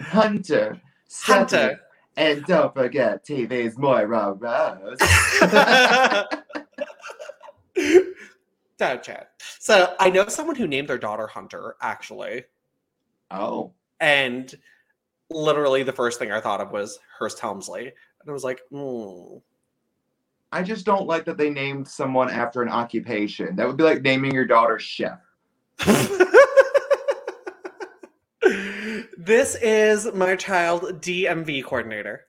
[0.01, 0.81] Hunter.
[1.07, 1.79] Stephanie, Hunter.
[2.17, 4.97] And don't forget TV's Moira Rose.
[8.77, 9.31] Don't chat.
[9.59, 12.45] So I know someone who named their daughter Hunter, actually.
[13.31, 13.73] oh.
[14.01, 14.53] And
[15.29, 17.87] literally the first thing I thought of was Hearst Helmsley.
[17.87, 19.37] And I was like, hmm.
[20.51, 23.55] I just don't like that they named someone after an occupation.
[23.55, 25.19] That would be like naming your daughter chef.
[29.17, 32.25] this is my child DMV coordinator.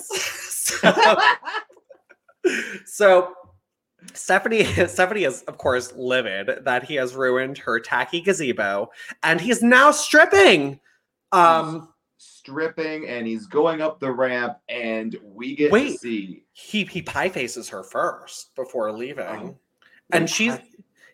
[0.00, 1.16] so,
[2.84, 3.34] so
[4.12, 8.90] Stephanie Stephanie is of course livid that he has ruined her tacky gazebo
[9.22, 10.80] and he's now stripping.
[11.32, 11.90] Um
[12.50, 16.42] Stripping and he's going up the ramp, and we get to see.
[16.52, 19.24] he he pie faces her first before leaving.
[19.24, 19.58] Oh.
[20.12, 20.64] and Wait, she's pie-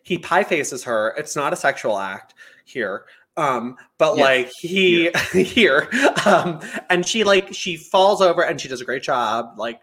[0.03, 1.13] he pie faces her.
[1.17, 2.33] It's not a sexual act
[2.65, 3.05] here.
[3.35, 5.87] Um, but Yes, like he here,
[6.25, 9.81] um, and she like she falls over and she does a great job, like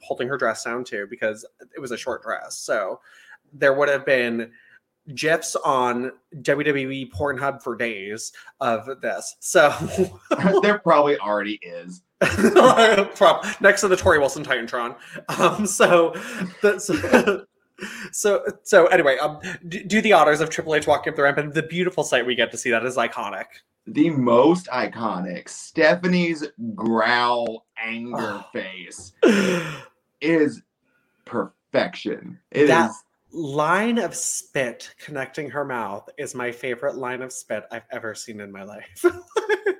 [0.00, 1.44] holding her dress down too, because
[1.76, 2.56] it was a short dress.
[2.58, 3.00] So
[3.52, 4.52] there would have been
[5.14, 9.36] gifs on WWE Pornhub for days of this.
[9.40, 9.70] So
[10.62, 12.02] there probably already is.
[12.20, 14.96] Next to the Torrie Wilson Titantron.
[15.38, 16.14] Um, so,
[16.62, 17.44] the, so,
[18.12, 21.38] so, so anyway, um, do, do the honors of Triple H walking up the ramp
[21.38, 23.46] and the beautiful sight we get to see that is iconic.
[23.86, 28.46] The most iconic Stephanie's growl anger Oh.
[28.52, 29.12] face
[30.22, 30.62] is
[31.26, 32.38] perfection.
[32.50, 33.03] It is.
[33.34, 38.40] Line of spit connecting her mouth is my favorite line of spit I've ever seen
[38.40, 39.04] in my life.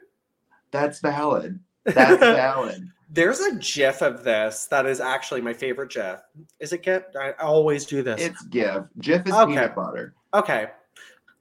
[0.73, 1.61] That's valid.
[1.85, 2.89] That's valid.
[3.11, 6.21] There's a GIF of this that is actually my favorite GIF.
[6.59, 7.05] Is it GIF?
[7.21, 8.21] I always do this.
[8.21, 8.87] It's GIF.
[9.01, 9.53] GIF is Okay.
[9.53, 10.15] peanut butter.
[10.35, 10.67] Okay,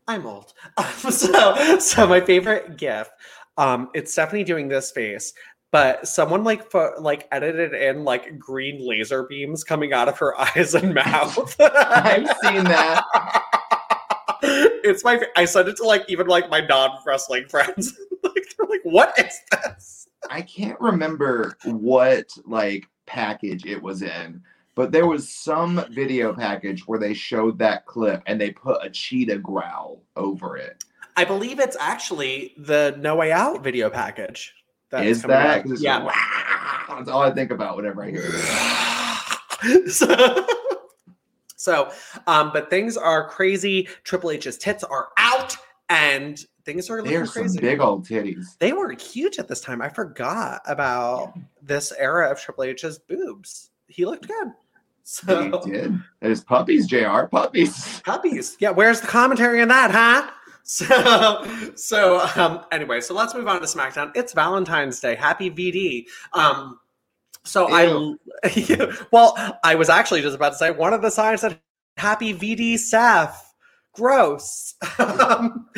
[0.08, 0.54] I'm old.
[1.10, 3.10] So, so my favorite GIF,
[3.58, 5.34] um, it's Stephanie doing this face,
[5.74, 10.40] but someone like fo- like edited in like green laser beams coming out of her
[10.56, 11.56] eyes and mouth.
[11.60, 13.04] I've seen that.
[14.86, 15.18] It's my.
[15.38, 17.98] I sent it to like even like my non wrestling friends.
[18.24, 24.42] like they're like, "What is this?" I can't remember what like package it was in,
[24.76, 28.90] but there was some video package where they showed that clip and they put a
[28.90, 30.84] cheetah growl over it.
[31.16, 34.54] I believe it's actually the No Way Out video package.
[34.94, 35.60] That's Is that?
[35.60, 35.66] out.
[35.66, 36.04] 'Cause Yeah.
[36.04, 36.12] Wow.
[36.98, 39.90] That's all I think about whenever I hear it.
[39.92, 40.46] so,
[41.56, 41.92] so,
[42.28, 43.88] um, but things are crazy.
[44.04, 45.58] Triple H's tits are out,
[45.90, 47.60] and things are looking There's some crazy.
[47.60, 48.58] big old titties.
[48.60, 49.82] they were huge at this time.
[49.82, 53.72] I forgot about this era of Triple H's boobs.
[53.88, 54.48] He looked good.
[55.06, 56.00] So He did.
[56.22, 57.24] There's puppies, JR.
[57.30, 58.00] Puppies.
[58.02, 58.56] puppies.
[58.60, 60.30] Yeah, where's the commentary on that, huh?
[60.74, 64.14] So, so um, anyway, so let's move on to SmackDown.
[64.16, 65.14] It's Valentine's Day.
[65.14, 66.06] Happy VD.
[66.32, 66.80] Um,
[67.44, 68.16] so I,
[69.12, 71.60] well, I was actually just about to say one of the signs that
[71.98, 73.53] Happy VD Seth.
[73.94, 74.74] Gross.
[75.00, 75.70] um,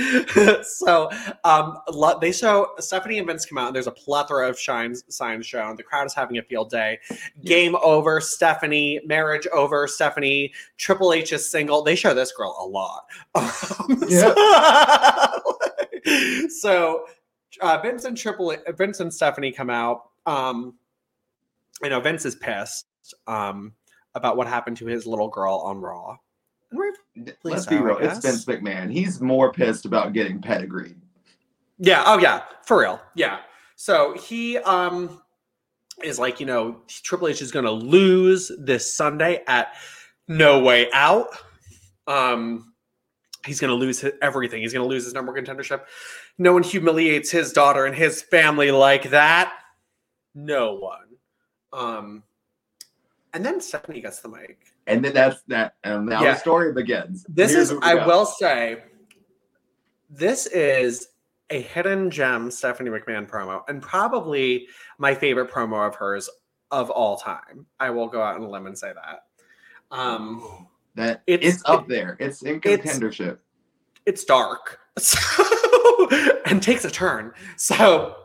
[0.63, 1.09] so
[1.43, 1.77] um,
[2.21, 5.75] they show Stephanie and Vince come out, and there's a plethora of shines signs shown.
[5.75, 6.97] The crowd is having a field day.
[7.43, 9.01] Game over, Stephanie.
[9.05, 10.53] Marriage over, Stephanie.
[10.77, 11.81] Triple H is single.
[11.81, 13.05] They show this girl a lot.
[13.35, 14.33] Um, so
[16.49, 17.05] so,
[17.61, 20.09] uh, Vince and Triple Vince and Stephanie come out.
[20.25, 20.75] Um,
[21.83, 22.85] you know, Vince is pissed
[23.27, 23.73] um,
[24.13, 26.17] about what happened to his little girl on Raw.
[27.15, 27.97] And Let's be real.
[27.97, 28.43] It's guess.
[28.43, 28.91] Vince McMahon.
[28.91, 30.95] He's more pissed about getting pedigreed.
[31.77, 32.03] Yeah.
[32.05, 32.43] Oh, yeah.
[32.65, 33.01] For real.
[33.15, 33.39] Yeah.
[33.75, 35.21] So he um
[36.03, 39.73] is like, you know, Triple H is going to lose this Sunday at
[40.27, 41.27] No Way Out.
[42.07, 42.73] Um,
[43.45, 44.61] he's going to lose his, everything.
[44.61, 45.81] He's going to lose his number one contendership.
[46.37, 49.53] No one humiliates his daughter and his family like that.
[50.33, 51.07] No one.
[51.71, 52.23] Um,
[53.33, 54.64] and then Stephanie gets the mic.
[54.87, 55.75] And then that's that.
[55.83, 56.33] And now Yeah.
[56.33, 57.25] the story begins.
[57.29, 58.07] This Here's is, I got.
[58.07, 58.83] will say,
[60.09, 61.07] this is
[61.49, 64.67] a hidden gem Stephanie McMahon promo, and probably
[64.97, 66.29] my favorite promo of hers
[66.71, 67.65] of all time.
[67.79, 69.25] I will go out on a limb and say that.
[69.95, 72.17] Um, that it's- it's, up there.
[72.19, 73.37] It's in it's- contendership.
[74.05, 75.17] it's dark so,
[76.45, 77.33] and takes a turn.
[77.57, 78.15] So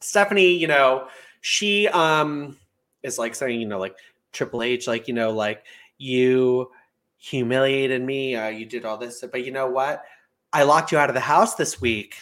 [0.00, 1.08] Stephanie, you know,
[1.40, 2.56] she um
[3.02, 3.96] is like saying, you know, like
[4.32, 5.64] Triple H, like, you know, like
[5.98, 6.70] you
[7.16, 10.04] humiliated me, uh, you did all this, but you know what?
[10.52, 12.14] I locked you out of the house this week.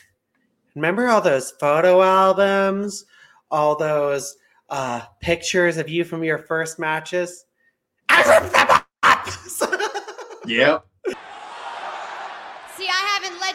[0.74, 3.04] Remember all those photo albums,
[3.50, 4.36] all those
[4.68, 7.44] uh pictures of you from your first matches?
[8.08, 8.82] I ripped them up.
[10.46, 10.86] Yep.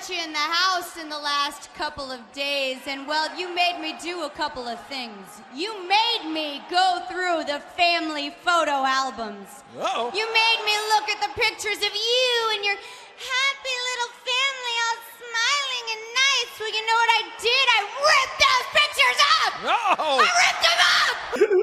[0.01, 3.07] See, I haven't let you in the house in the last couple of days, and
[3.07, 5.41] well, you made me do a couple of things.
[5.53, 9.63] You made me go through the family photo albums.
[9.77, 10.11] Uh-oh.
[10.13, 14.99] You made me look at the pictures of you and your happy little family all
[15.21, 16.51] smiling and nice.
[16.59, 17.65] Well, you know what I did?
[17.69, 19.53] I ripped those pictures up!
[19.99, 20.17] Oh!
[20.17, 21.57] I ripped them up!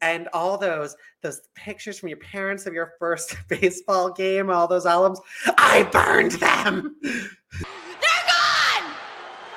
[0.00, 4.86] and all those those pictures from your parents of your first baseball game, all those
[4.86, 5.20] albums,
[5.58, 6.96] I burned them.
[7.02, 8.92] They're gone!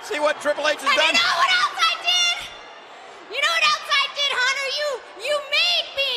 [0.04, 1.14] See what Triple H has And you done?
[1.14, 2.38] know what else I did?
[3.36, 4.70] You know what else I did, Hunter?
[4.80, 4.90] You
[5.30, 6.12] you made me.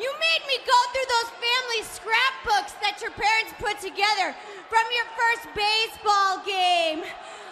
[0.00, 4.36] You made me go through those family scrapbooks that your parents put together
[4.68, 7.00] from your first baseball game.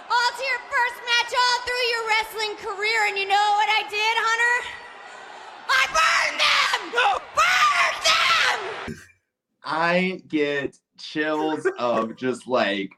[0.05, 3.89] All to your first match, all through your wrestling career, and you know what I
[3.89, 4.57] did, Hunter?
[6.33, 7.21] I them!
[8.87, 9.01] Burned them!
[9.65, 12.91] I get chills of just like,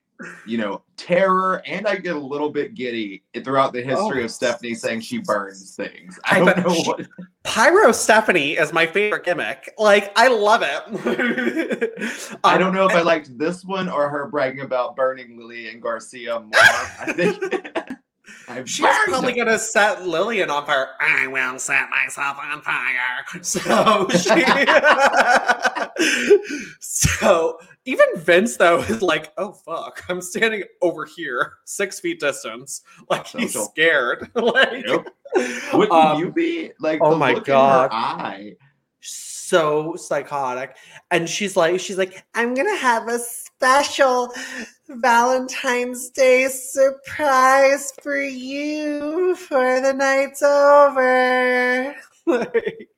[0.47, 4.25] you know, terror, and I get a little bit giddy throughout the history Oh.
[4.25, 6.19] of Stephanie saying she burns things.
[6.25, 7.07] I I don't bet know she- what.
[7.45, 9.73] Pyro Stephanie is my favorite gimmick.
[9.79, 12.39] Like, I love it.
[12.45, 15.79] I Um, don't know if I liked this one or her bragging about burning Lillian
[15.81, 16.51] Garcia more.
[16.55, 17.39] I think
[18.49, 20.91] I She's probably gonna set Lillian on fire.
[21.01, 23.25] I will set myself on fire.
[23.43, 24.45] So she
[26.81, 32.83] So even Vince though is like, oh fuck, I'm standing over here, six feet distance.
[33.11, 34.31] Like he's scared.
[34.35, 35.07] like Yep.
[35.75, 37.01] Wouldn't um, you be like?
[37.03, 37.91] oh my God.
[37.93, 38.55] Eye.
[39.01, 40.77] so psychotic.
[41.11, 44.33] And she's like, she's like, I'm gonna have a special
[44.89, 51.95] Valentine's Day surprise for you for the night's over.
[52.29, 52.89] Like,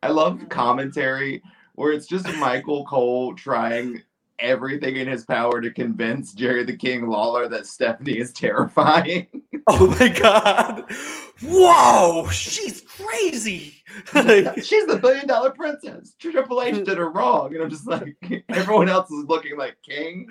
[0.00, 1.42] I love commentary
[1.74, 4.00] where it's just Michael Cole trying
[4.38, 9.26] everything in his power to convince Jerry the King Lawler that Stephanie is terrifying.
[9.66, 10.84] oh my god.
[11.42, 13.74] Whoa, she's crazy.
[14.14, 16.14] Like, She's the billion dollar princess.
[16.18, 17.52] Triple H did her wrong.
[17.54, 18.16] And I'm just like,
[18.48, 20.28] everyone else is looking like, King,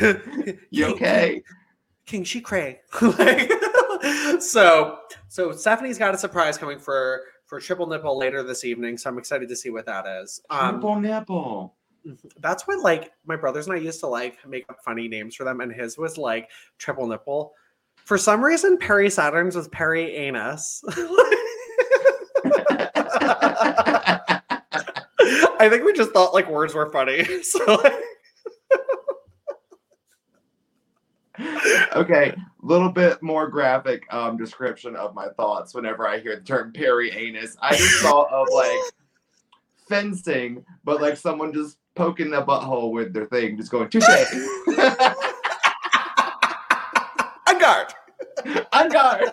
[0.70, 1.42] you okay?
[2.06, 2.80] King She Cray.
[3.02, 3.50] like,
[4.40, 8.98] so so Stephanie's got a surprise coming for for triple nipple later this evening.
[8.98, 10.40] So I'm excited to see what that is.
[10.50, 11.74] Um Triple nipple.
[12.40, 15.44] that's what like my brothers and I used to like make up funny names for
[15.44, 17.52] them, and his was like triple nipple.
[17.96, 20.82] For some reason, Perry Saturn's was Perry Anus.
[25.56, 27.24] I think we just thought like words were funny.
[27.42, 27.94] So like,
[31.94, 36.42] okay, a little bit more graphic um, description of my thoughts whenever I hear the
[36.42, 37.56] term Perry anus.
[37.60, 38.80] I just thought of like
[39.88, 44.04] fencing, but like someone just poking the butthole with their thing, just going touche.
[47.46, 47.94] on guard.
[48.72, 49.30] On guard.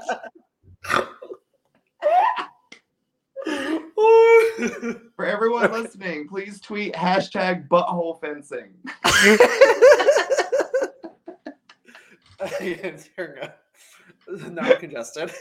[5.16, 8.74] For everyone listening, please tweet hashtag butthole fencing.
[14.52, 15.32] now I'm congested.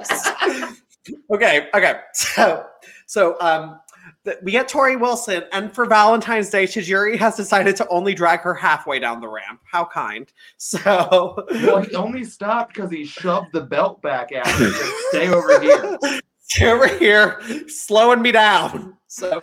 [1.32, 1.94] okay, okay.
[2.12, 2.66] So,
[3.06, 3.80] so um,
[4.24, 8.40] th- we get Torrie Wilson, and for Valentine's Day, Tajiri has decided to only drag
[8.40, 9.60] her halfway down the ramp.
[9.64, 10.32] How kind.
[10.58, 14.70] So, Well, he only stopped because he shoved the belt back at her.
[14.70, 15.98] Said, Stay over here.
[16.48, 18.96] Stay over here, slowing me down.
[19.08, 19.40] So.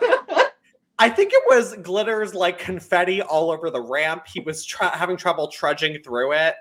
[0.96, 4.26] I think it was glitters like confetti all over the ramp.
[4.32, 6.54] He was tr- having trouble trudging through it.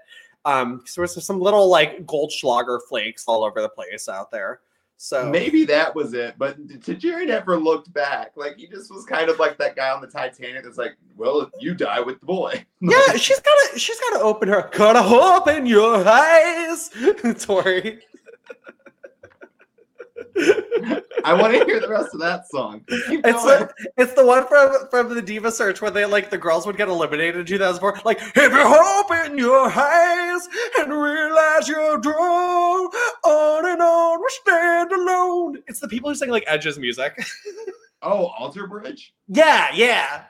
[0.45, 4.59] Um, so there was some little like Goldschlager flakes all over the place out there.
[4.97, 8.31] So Maybe that was it, but Tajiri never looked back.
[8.35, 11.51] Like he just was kind of like that guy on the Titanic that's like, well,
[11.59, 12.63] you die with the boy.
[12.79, 17.99] yeah, she's gotta she's gotta open her gotta open your eyes, Torrie.
[21.25, 22.83] I want to hear the rest of that song.
[22.87, 26.75] It's it's the one from from the Diva Search where they like the girls would
[26.77, 28.01] get eliminated in 2004.
[28.03, 30.47] Like, if you open your eyes
[30.79, 32.89] and realize you're drawn
[33.23, 35.63] on and on, we stand alone.
[35.67, 37.17] It's the people who sing like Edge's music.
[38.01, 39.13] oh, Alter Bridge?
[39.29, 40.23] yeah, yeah,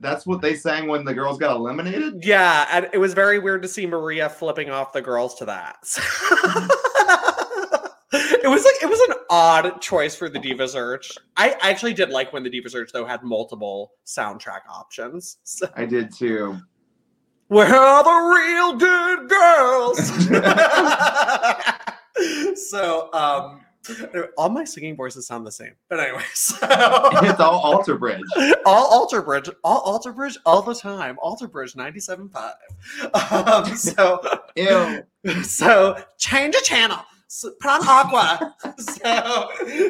[0.00, 2.24] That's what they sang when the girls got eliminated?
[2.24, 2.66] yeah.
[2.72, 5.76] And it was very weird to see Maria flipping off the girls to that.
[8.12, 11.12] it was like it was an odd choice for the Diva Search.
[11.36, 15.38] I actually did like when the Diva Search though had multiple soundtrack options.
[15.44, 16.58] So, I did too.
[17.48, 20.10] where are the real good girls?
[22.70, 23.60] so um
[24.36, 25.72] all my singing voices sound the same.
[25.88, 28.20] But anyway, so It's all alter bridge.
[28.66, 31.16] all alter bridge, all alter bridge all the time.
[31.22, 32.52] Alter bridge 97.5.
[33.32, 34.20] Um, so
[34.56, 35.02] Ew.
[35.42, 36.98] so change a channel.
[37.32, 38.56] So, on aqua.
[38.78, 39.48] so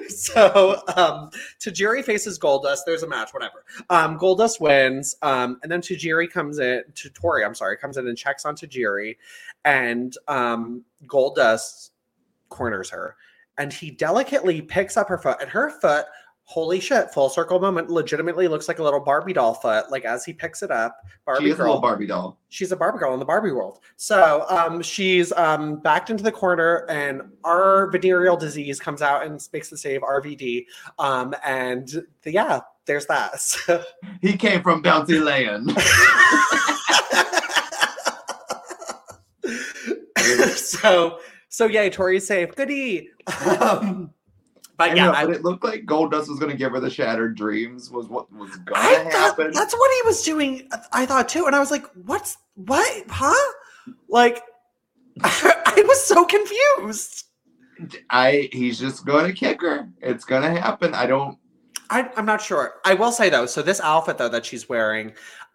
[0.09, 2.81] so um Tajiri faces Goldust.
[2.85, 3.65] There's a match, whatever.
[3.89, 5.17] Um Goldust wins.
[5.23, 8.57] Um and then Tajiri comes in to Torrie, I'm sorry, comes in and checks on
[8.57, 9.17] Tajiri,
[9.65, 11.93] and um Goldust
[12.51, 13.17] corners her.
[13.57, 16.05] And he delicately picks up her foot, and her foot,
[16.51, 19.89] holy shit, full circle moment, legitimately looks like a little Barbie doll foot.
[19.89, 22.41] Like as he picks it up, Barbie She is a girl little Barbie doll.
[22.49, 23.79] she's a Barbie girl in the Barbie world.
[23.95, 29.41] So um, she's um, backed into the corner, and our venereal disease comes out and
[29.53, 30.67] makes the save RVD.
[30.99, 31.89] Um, and
[32.23, 33.31] the, yeah, there's that.
[33.41, 33.85] So,
[34.21, 35.71] He came from Bounty Land.
[40.57, 42.57] so so yay, Torrie's safe.
[42.57, 43.09] Goody.
[43.61, 44.13] Um,
[44.81, 46.81] but I yeah, know, I, but it looked like Goldust was going to give her
[46.81, 47.91] the shattered dreams.
[47.91, 49.53] Was what was going to happen?
[49.53, 50.71] that's what he was doing.
[50.91, 53.05] I thought too, and I was like, "What's what?
[53.11, 53.53] Huh?"
[54.09, 54.43] Like,
[55.23, 57.27] I was so confused.
[58.09, 59.87] I he's just going to kick her.
[60.01, 60.95] It's going to happen.
[60.95, 61.37] I don't.
[61.91, 62.77] I, I'm not sure.
[62.87, 65.13] I will say though, so this outfit though that she's wearing,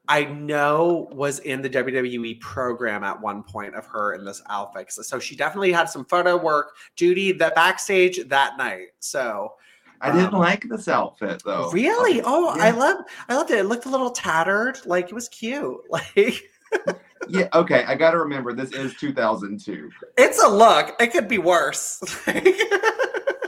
[0.07, 4.91] I know was in the WWE program at one point of her in this outfit.
[4.91, 8.89] So, she definitely had some photo work duty that backstage that night.
[8.99, 9.53] So
[10.01, 11.71] I didn't Um, like this outfit though.
[11.71, 12.97] really, oh, I love,
[13.29, 13.59] I loved it.
[13.59, 15.77] It looked a little tattered, like it was cute.
[15.89, 16.43] Like
[17.27, 17.47] Yeah.
[17.53, 17.83] Okay.
[17.85, 19.89] I got to remember this is 2002.
[20.17, 20.95] it's a look.
[20.99, 21.99] It could be worse.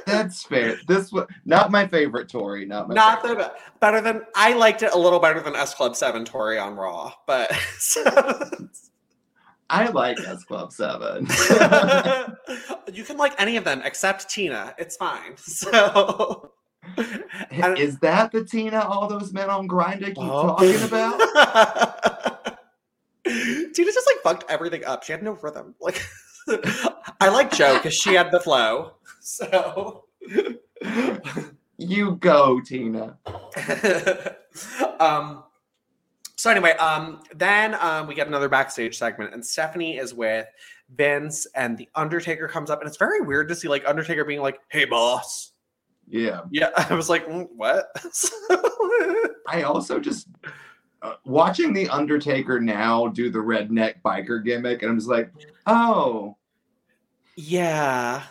[0.08, 0.80] That's fair.
[0.88, 2.68] This was not my favorite Torrie.
[2.68, 3.38] Not my Not favorite.
[3.40, 6.76] the better than I liked it a little better than S Club Seven Torrie on
[6.76, 7.52] Raw, but.
[9.70, 11.28] I like S Club Seven.
[12.94, 14.74] you can like any of them except Tina.
[14.78, 15.36] It's fine.
[15.38, 16.52] So
[17.52, 20.56] And- is that the Tina all those men on Grindr keep Oh.
[20.56, 21.20] talking about?
[23.26, 25.04] Tina just like fucked everything up.
[25.04, 25.76] She had no rhythm.
[25.82, 26.02] Like
[27.20, 28.94] I like Jo because she had the flow.
[29.38, 30.06] So
[31.78, 33.18] You go, Tina.
[35.00, 35.44] um
[36.38, 40.48] so anyway, um then um we get another backstage segment and Stephanie is with
[40.96, 44.42] Vince and the Undertaker comes up and it's very weird to see like Undertaker being
[44.42, 45.52] like, "Hey boss."
[46.08, 46.42] Yeah.
[46.50, 47.88] Yeah, I was like, "Mm, "What?"
[49.48, 50.30] I also just
[51.02, 55.32] uh, watching the Undertaker now do the redneck biker gimmick, and I'm just like,
[55.68, 56.36] oh,
[57.36, 58.24] yeah.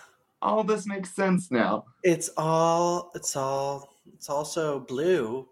[0.46, 1.84] All this makes sense now.
[2.04, 5.48] It's all it's all it's also blue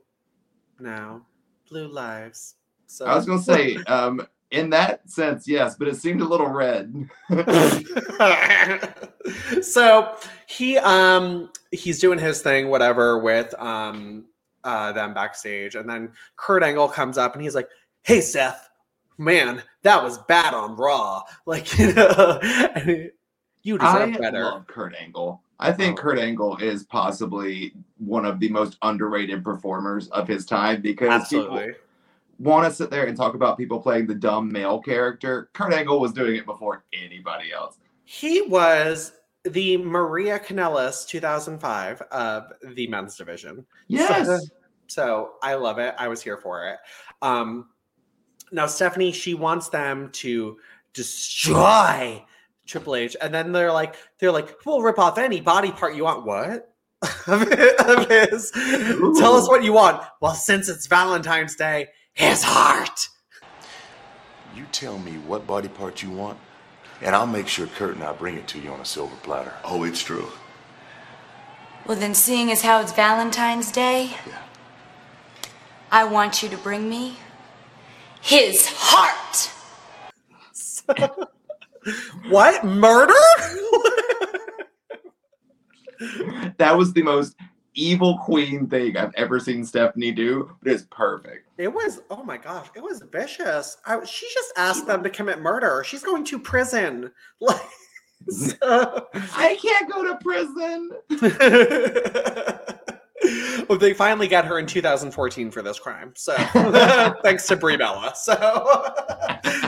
[0.78, 1.26] now.
[1.68, 2.54] Blue lives.
[2.86, 6.46] So I was gonna say, um, in that sense, yes, but it seemed a little
[6.46, 7.08] red.
[9.62, 10.14] so
[10.46, 14.24] he um he's doing his thing whatever with um
[14.62, 17.68] uh them backstage and then Kurt Angle comes up and he's like
[18.02, 18.68] hey Seth
[19.16, 23.10] man that was bad on Raw like you know and
[23.64, 25.40] he- you I deserve better love Kurt Angle.
[25.58, 26.02] I think Oh.
[26.02, 31.66] Kurt Angle is possibly one of the most underrated performers of his time because absolutely
[31.68, 31.80] people
[32.38, 35.48] want to sit there and talk about people playing the dumb male character.
[35.54, 37.78] Kurt Angle was doing it before anybody else.
[38.04, 39.12] he was
[39.44, 44.50] the Maria Kanellis 2005 of the men's division Yes.
[44.86, 45.94] So I love it.
[45.98, 46.78] I was here for it.
[47.22, 47.68] Um,
[48.52, 50.58] now Stephanie, she wants them to
[50.92, 52.22] destroy
[52.66, 56.04] Triple H, and then they're like, they're like, we'll rip off any body part you
[56.04, 56.24] want.
[56.24, 56.74] What?
[57.26, 58.50] of of his.
[58.50, 60.02] Tell us what you want.
[60.20, 63.08] Well, since it's Valentine's Day, his heart.
[64.56, 66.38] You tell me what body part you want,
[67.02, 69.52] and I'll make sure Kurt and I bring it to you on a silver platter.
[69.64, 70.28] Oh, it's true.
[71.86, 74.38] Well, then, seeing as how it's Valentine's Day, Yeah.
[75.90, 77.16] I want you to bring me
[78.22, 79.50] his heart.
[82.28, 83.12] What murder?
[86.58, 87.36] That was the most
[87.74, 91.48] evil queen thing I've ever seen Stephanie do, but it's perfect.
[91.58, 93.76] It was, oh my gosh, it was vicious.
[93.86, 95.82] I, she just asked them to commit murder.
[95.86, 97.10] She's going to prison.
[97.40, 97.60] Like,
[98.28, 99.06] so-
[99.36, 100.90] I can't go to prison.
[103.68, 106.12] well, they finally got her in 2014 for this crime.
[106.16, 106.34] So
[107.22, 108.12] thanks to Brie Bella.
[108.14, 108.34] So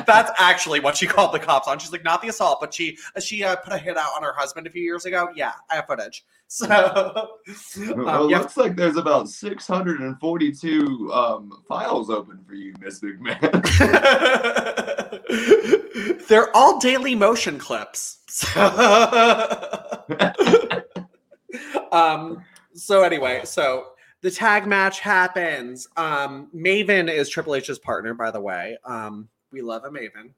[0.06, 1.78] that's actually what she called the cops on.
[1.78, 4.32] She's like, not the assault, but she she uh, put a hit out on her
[4.32, 5.28] husband a few years ago.
[5.34, 6.24] Yeah, I have footage.
[6.48, 12.72] So Well, um, it yeah, looks like there's about 642 um, files open for you,
[12.80, 13.50] Miss McMahon.
[16.28, 18.18] they're all Dailymotion clips.
[18.28, 18.60] So,
[21.92, 22.44] um,
[22.76, 23.88] so anyway, so
[24.22, 25.88] the tag match happens.
[25.96, 28.76] Um, Maven is Triple H's partner, by the way.
[28.84, 30.30] Um, we love a Maven.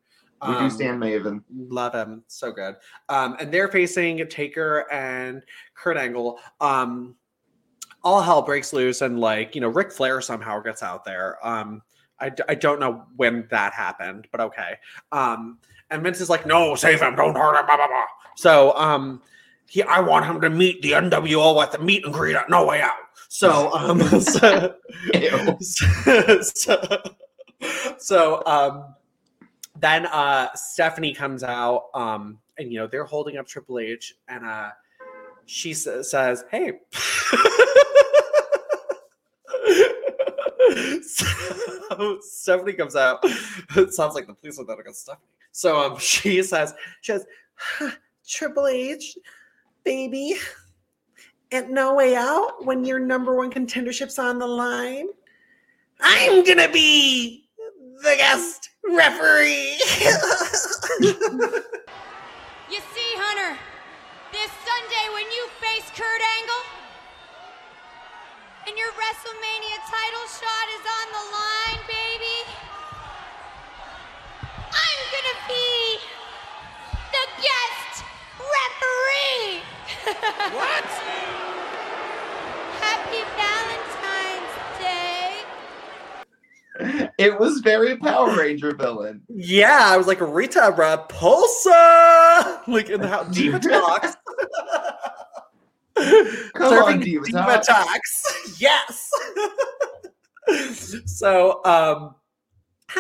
[0.47, 1.43] we do Um, stand Maven.
[1.55, 2.23] Love him.
[2.29, 2.77] So good.
[3.09, 5.43] Um, and they're facing Taker and
[5.75, 6.39] Kurt Angle.
[6.61, 7.15] Um,
[8.05, 11.45] all hell breaks loose, and like, you know, Ric Flair somehow gets out there.
[11.47, 11.83] Um,
[12.21, 14.77] I, d- I don't know when that happened, but okay.
[15.13, 15.59] Um,
[15.91, 18.05] and Vince is like, no, save him, don't hurt him, blah, blah, blah.
[18.37, 19.23] So um,
[19.69, 22.67] he, I want him to meet the NWO at the meet and greet at No
[22.67, 22.97] Way Out.
[23.29, 24.75] So, um, so,
[26.41, 27.03] so,
[27.99, 28.95] so um
[29.81, 34.45] then uh stephanie comes out um and you know they're holding up triple h and
[34.45, 34.71] uh
[35.47, 36.73] she sa- says hey.
[41.03, 43.19] So stephanie comes out.
[43.75, 45.27] It sounds like the police are that against stephanie.
[45.53, 47.27] So um she says she says
[48.27, 49.17] triple h
[49.89, 50.35] baby
[51.51, 55.09] at no way out when your number one contendership's on the line
[55.99, 57.49] I'm gonna be
[58.03, 59.81] the guest referee.
[62.69, 63.57] You see, Hunter,
[64.29, 66.65] this Sunday when you face Kurt Angle
[68.69, 72.39] and your WrestleMania title shot is on the line, baby,
[74.69, 75.97] I'm gonna be
[77.09, 78.05] the guest
[78.39, 79.63] referee.
[80.55, 80.85] what?
[82.81, 85.45] Happy Valentine's Day.
[87.19, 89.23] It was very Power Ranger villain.
[89.29, 93.35] yeah, I was like Rita Repulsa, like in the house.
[93.35, 94.15] Diva talks.
[95.97, 97.67] Come Serving on, Diva Diva Talks.
[97.67, 98.61] talks.
[98.61, 99.11] Yes.
[101.07, 102.15] so, um,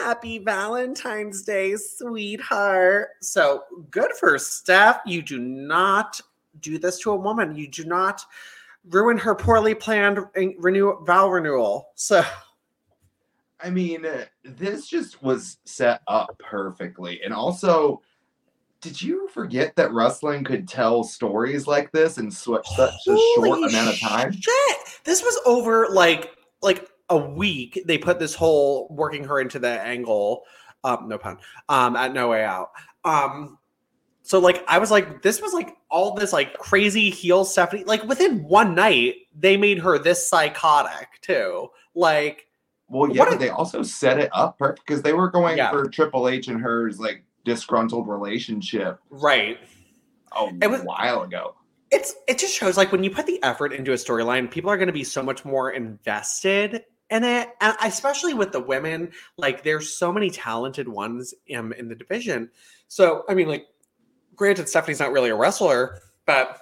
[0.05, 3.11] happy Valentine's Day, sweetheart.
[3.21, 5.01] So good for Steph.
[5.05, 6.21] You do not
[6.61, 7.55] do this to a woman.
[7.55, 8.23] You do not
[8.91, 10.21] ruin her poorly planned
[10.59, 11.89] renew vow renewal.
[11.95, 12.25] So
[13.61, 14.07] I mean,
[14.45, 17.21] this just was set up perfectly.
[17.25, 18.01] And also,
[18.81, 23.59] did you forget that wrestling could tell stories like this in such, such a short
[23.59, 24.31] amount of time?
[24.33, 24.77] Shit.
[25.03, 26.31] This was over like
[26.63, 27.83] like a week.
[27.87, 30.45] They put this whole working her into the angle,
[30.85, 31.39] um, no pun,
[31.69, 32.71] um, at No Way Out.
[33.05, 33.59] Um,
[34.23, 37.85] so like I was like, this was like all this like crazy heel Stephanie.
[37.85, 41.69] Like within one night, they made her this psychotic too.
[41.95, 42.47] Like
[42.89, 45.57] Well, yeah, What but a- they also set it up perfect because they were going
[45.57, 45.71] Yeah.
[45.71, 49.59] for Triple H and hers like disgruntled relationship right.
[50.37, 51.55] Oh, a It was- while ago.
[51.91, 54.77] it's it just shows like when you put the effort into a storyline people are
[54.77, 57.49] going to be so much more invested and
[57.83, 62.51] especially with the women like there's so many talented ones in, in the division.
[62.89, 63.67] So i mean like
[64.37, 66.61] granted stephanie's not really a wrestler but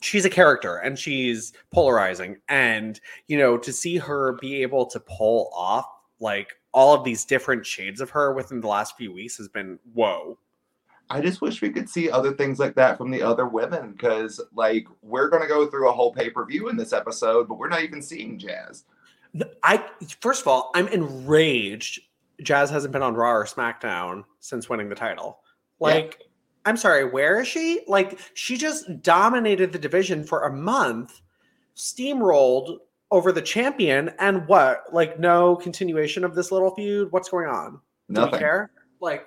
[0.00, 2.38] she's a character and she's polarizing.
[2.48, 5.86] And you know to see her be able to pull off
[6.20, 9.78] like all of these different shades of her within the last few weeks has been
[9.94, 10.38] whoa.
[11.10, 14.40] I just wish we could see other things like that from the other women because,
[14.54, 17.58] like, we're going to go through a whole pay per view in this episode, but
[17.58, 18.84] we're not even seeing Jazz.
[19.62, 19.84] I
[20.20, 22.00] first of all, I'm enraged.
[22.42, 25.40] Jazz hasn't been on Raw or SmackDown since winning the title.
[25.80, 26.20] Like,
[26.64, 27.82] I'm sorry, where is she?
[27.86, 31.20] Like, she just dominated the division for a month,
[31.76, 32.78] steamrolled
[33.10, 34.84] over the champion, and what?
[34.92, 37.12] Like, no continuation of this little feud.
[37.12, 37.72] What's going on?
[37.72, 37.78] Do
[38.08, 38.38] we Nothing.
[38.38, 38.70] care?
[39.00, 39.26] Like,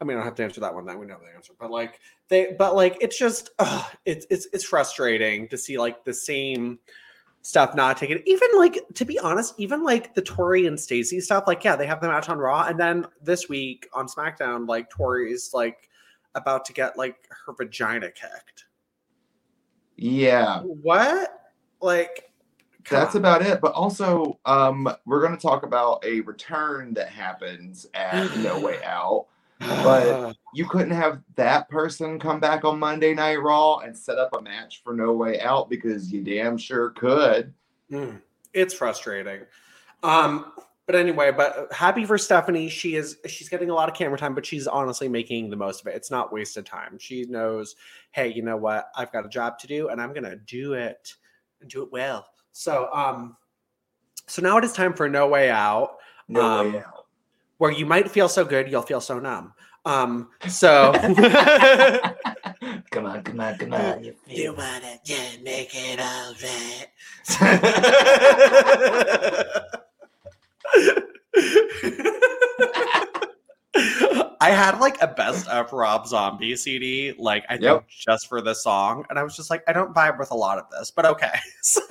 [0.00, 0.86] I mean, I don't have to answer that one.
[0.86, 4.48] That we know the answer, but like they, but like it's just, ugh, it's it's
[4.52, 6.78] it's frustrating to see like the same
[7.42, 8.22] stuff not taken.
[8.26, 11.44] Even like to be honest, even like the Torrie and Stacy stuff.
[11.46, 14.90] Like, yeah, they have the match on Raw, and then this week on SmackDown, like
[14.90, 15.88] Torrie's like
[16.34, 17.16] about to get like
[17.46, 18.66] her vagina kicked.
[19.96, 21.52] Yeah, What?
[21.82, 22.32] Like,
[22.88, 23.20] that's on.
[23.20, 23.60] about it.
[23.60, 28.82] But also, um, we're going to talk about a return that happens at No Way
[28.84, 29.26] Out.
[29.60, 34.34] But- You couldn't have that person come back on Monday Night Raw and set up
[34.36, 37.54] a match for No Way Out because you damn sure could.
[37.92, 38.20] Mm,
[38.52, 39.42] it's frustrating.
[40.02, 40.50] Um,
[40.86, 42.68] but anyway, but happy for Stephanie.
[42.68, 45.82] She is she's getting a lot of camera time, but she's honestly making the most
[45.82, 45.94] of it.
[45.94, 46.98] It's not wasted time.
[46.98, 47.76] She knows,
[48.10, 48.88] hey, you know what?
[48.96, 51.14] I've got a job to do, and I'm gonna do it
[51.60, 52.26] and do it well.
[52.50, 53.36] So um,
[54.26, 56.99] so now it is time for No Way Out, No Um, way out.
[57.60, 59.52] Where you might feel so good you'll feel so numb.
[59.84, 60.92] Um, so
[62.90, 64.02] come on, come on, come on.
[64.02, 66.32] You feel wanna just make it all
[74.42, 77.84] I had like a best of Rob Zombie CD, like I think Yep.
[77.88, 80.56] just for this song, and I was just like, I don't vibe with a lot
[80.58, 81.38] of this, but okay.
[81.62, 81.82] So-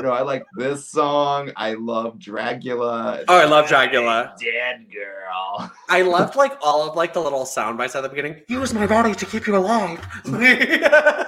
[0.00, 1.50] No, I like this song.
[1.56, 3.24] I love Dracula.
[3.28, 4.34] Oh, I love Dracula.
[4.38, 5.70] Dead girl.
[5.88, 8.42] I loved like all of like the little sound bites at the beginning.
[8.48, 10.00] Use my body to keep you alive.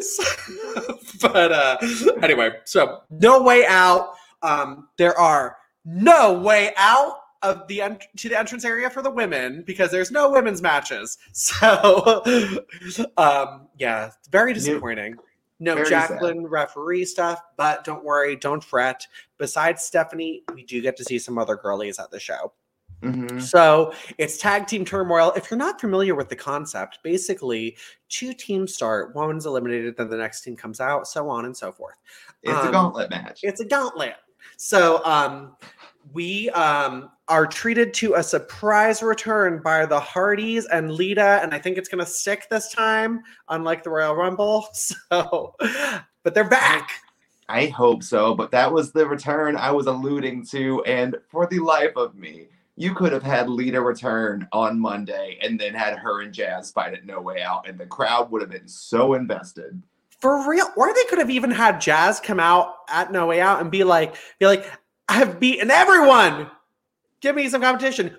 [0.00, 0.24] So-
[1.20, 1.76] but uh
[2.22, 4.14] anyway, so no way out.
[4.42, 5.56] Um there are
[5.90, 10.10] no way out of the en- to the entrance area for the women because there's
[10.10, 11.16] no women's matches.
[11.32, 12.22] So
[13.16, 15.16] um yeah, very disappointing.
[15.60, 19.04] No Very Jacqueline referee stuff, but don't worry, don't fret.
[19.38, 22.52] Besides Stephanie, we do get to see some other girlies at the show.
[23.02, 23.40] Mhm.
[23.40, 25.32] So it's tag team turmoil.
[25.36, 27.76] If you're not familiar with the concept, basically
[28.08, 31.72] two teams start, one's eliminated, then the next team comes out, so on and so
[31.72, 31.96] forth.
[32.42, 33.40] It's Um, a gauntlet match.
[33.42, 34.16] It's a gauntlet.
[34.56, 35.56] So um
[36.12, 41.58] we um are treated to a surprise return by the Hardys and Lita, and I
[41.58, 44.68] think it's gonna stick this time, unlike the Royal Rumble.
[45.10, 45.54] So
[46.22, 46.90] but they're back.
[47.48, 51.60] I hope so, but that was the return I was alluding to, and for the
[51.60, 56.22] life of me, you could have had Lita return on Monday and then had her
[56.22, 59.82] and Jazz fight at No Way Out, and the crowd would have been so invested.
[60.20, 63.60] For real, or they could have even had Jazz come out at No Way Out
[63.60, 64.70] and be like, be like,
[65.08, 66.50] I have beaten everyone.
[67.20, 68.16] Give me some competition.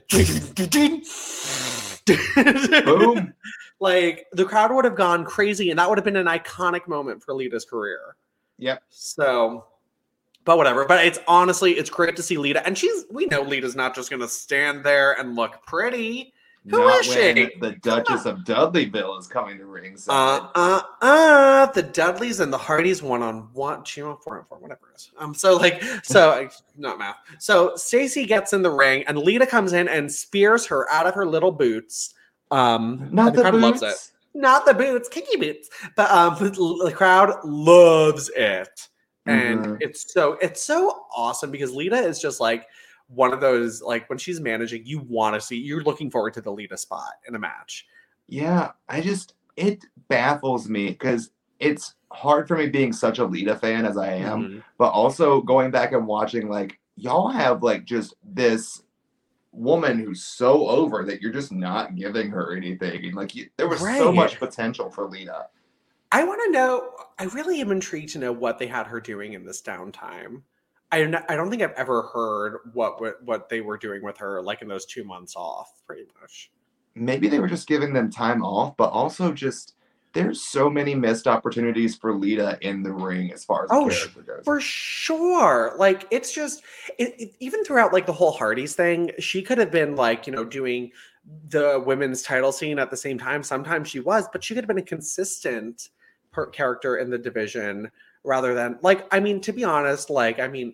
[2.85, 3.33] Boom.
[3.79, 7.23] like the crowd would have gone crazy, and that would have been an iconic moment
[7.23, 8.15] for Lita's career.
[8.57, 8.83] Yep.
[8.89, 9.65] So,
[10.43, 10.85] but whatever.
[10.85, 14.09] But it's honestly, it's great to see Lita, and she's we know Lita's not just
[14.09, 16.33] gonna stand there and look pretty.
[16.65, 17.51] Who Not is when she?
[17.59, 20.13] The Duchess of Dudleyville is coming to ringside.
[20.13, 24.45] Uh, uh, uh, the Dudleys and the Hardys one on one, two on four on
[24.45, 25.11] four, whatever it is.
[25.17, 27.15] Um, so like, so not math.
[27.39, 31.15] So Stacy gets in the ring, and Lita comes in and spears her out of
[31.15, 32.13] her little boots.
[32.51, 33.81] Um, Not and the crowd boots.
[33.81, 34.11] loves it.
[34.35, 38.87] Not the boots, kinky boots, but um, the crowd loves it,
[39.25, 39.77] and Mhm.
[39.81, 42.67] it's so it's so awesome because Lita is just like
[43.09, 46.41] one of those like when she's managing, you want to see, you're looking forward to
[46.41, 47.85] the Lita spot in a match.
[48.27, 53.55] Yeah, I just it baffles me because it's hard for me being such a Lita
[53.55, 54.63] fan as I am, Mhm.
[54.77, 58.83] but also going back and watching like y'all have like just this
[59.51, 63.03] woman who's so over that you're just not giving her anything.
[63.05, 65.47] And like you, there was so much potential for Lita.
[66.11, 66.91] I want to know.
[67.17, 70.43] I really am intrigued to know what they had her doing in this downtime.
[70.91, 74.17] I don't, I don't think I've ever heard what what what they were doing with
[74.17, 76.51] her like in those two months off, pretty much.
[76.95, 79.75] Maybe they were just giving them time off, but also just
[80.13, 84.21] there's so many missed opportunities for Lita in the ring as far as Oh, character
[84.21, 84.43] goes.
[84.43, 85.75] For sure.
[85.77, 86.63] Like it's just
[86.97, 90.33] it, it- even throughout like the whole Hardys thing, she could have been like, you
[90.33, 90.91] know, doing
[91.49, 93.43] the women's title scene at the same time.
[93.43, 95.89] Sometimes she was, but she could have been a consistent
[96.31, 97.91] per character in the division
[98.23, 100.73] rather than like I mean to be honest, like I mean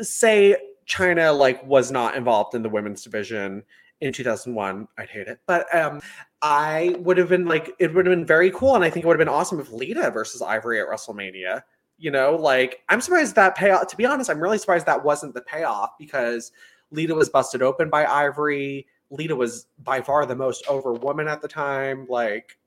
[0.00, 0.56] say
[0.86, 3.62] Chyna like was not involved in the women's division
[4.00, 5.40] in 2001, I'd hate it.
[5.46, 6.00] But um
[6.42, 9.08] I would have been like it would have been very cool and I think it
[9.08, 11.62] would have been awesome if Lita versus Ivory at WrestleMania
[11.98, 15.32] you know like i'm surprised that payoff to be honest i'm really surprised that wasn't
[15.34, 16.52] the payoff because
[16.90, 21.40] lita was busted open by ivory lita was by far the most over woman at
[21.40, 22.58] the time like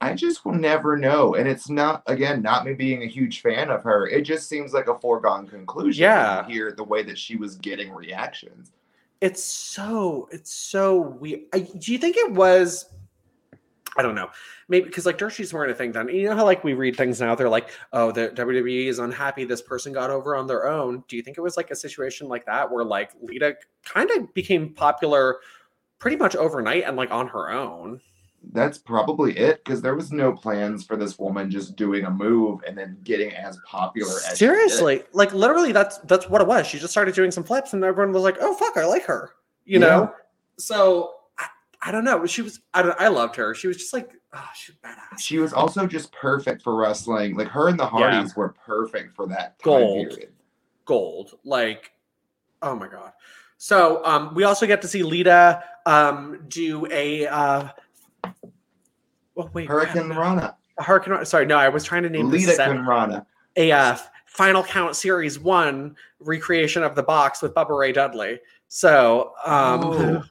[0.00, 1.34] I just will never know.
[1.34, 4.06] And it's not, again, not me being a huge fan of her.
[4.06, 6.02] It just seems like a foregone conclusion.
[6.02, 6.46] Yeah.
[6.46, 8.72] Hear the way that she was getting reactions.
[9.22, 12.84] it's so it's so weird I, do you think it was
[13.96, 14.28] i don't know
[14.68, 17.18] maybe because like dirtsheets weren't a thing then you know how like we read things
[17.18, 21.02] now they're like oh the wwe is unhappy this person got over on their own
[21.08, 24.32] do you think it was like a situation like that where like lita kind of
[24.34, 25.38] became popular
[25.98, 27.98] pretty much overnight and like on her own
[28.52, 32.60] That's probably it because there was no plans for this woman just doing a move
[32.66, 34.36] and then getting as popular as she did.
[34.38, 36.66] Seriously, like literally, that's that's what it was.
[36.66, 39.32] She just started doing some flips, and everyone was like, "Oh fuck, I like her,"
[39.64, 39.86] you Yeah.
[39.86, 40.14] know.
[40.58, 41.46] So I,
[41.82, 42.24] I don't know.
[42.24, 43.54] She was I don't, I loved her.
[43.54, 45.18] She was just like oh, she was badass.
[45.20, 47.36] She was also just perfect for wrestling.
[47.36, 47.90] Like her and the Yeah.
[48.12, 50.08] Hardys were perfect for that time Gold.
[50.10, 50.32] period.
[50.84, 51.90] Gold, like
[52.62, 53.12] oh my god.
[53.58, 57.68] So um, we also get to see Lita um do a uh.
[59.36, 60.08] Well, wait, Hurricane.
[60.08, 60.56] Rana.
[60.78, 61.24] Hurricane.
[61.24, 63.24] Sorry, no, I was trying to name the Litacanrana.
[63.56, 68.40] AF Final Count Series One recreation of the box with Bubba Ray Dudley.
[68.68, 70.24] So, um, Oh.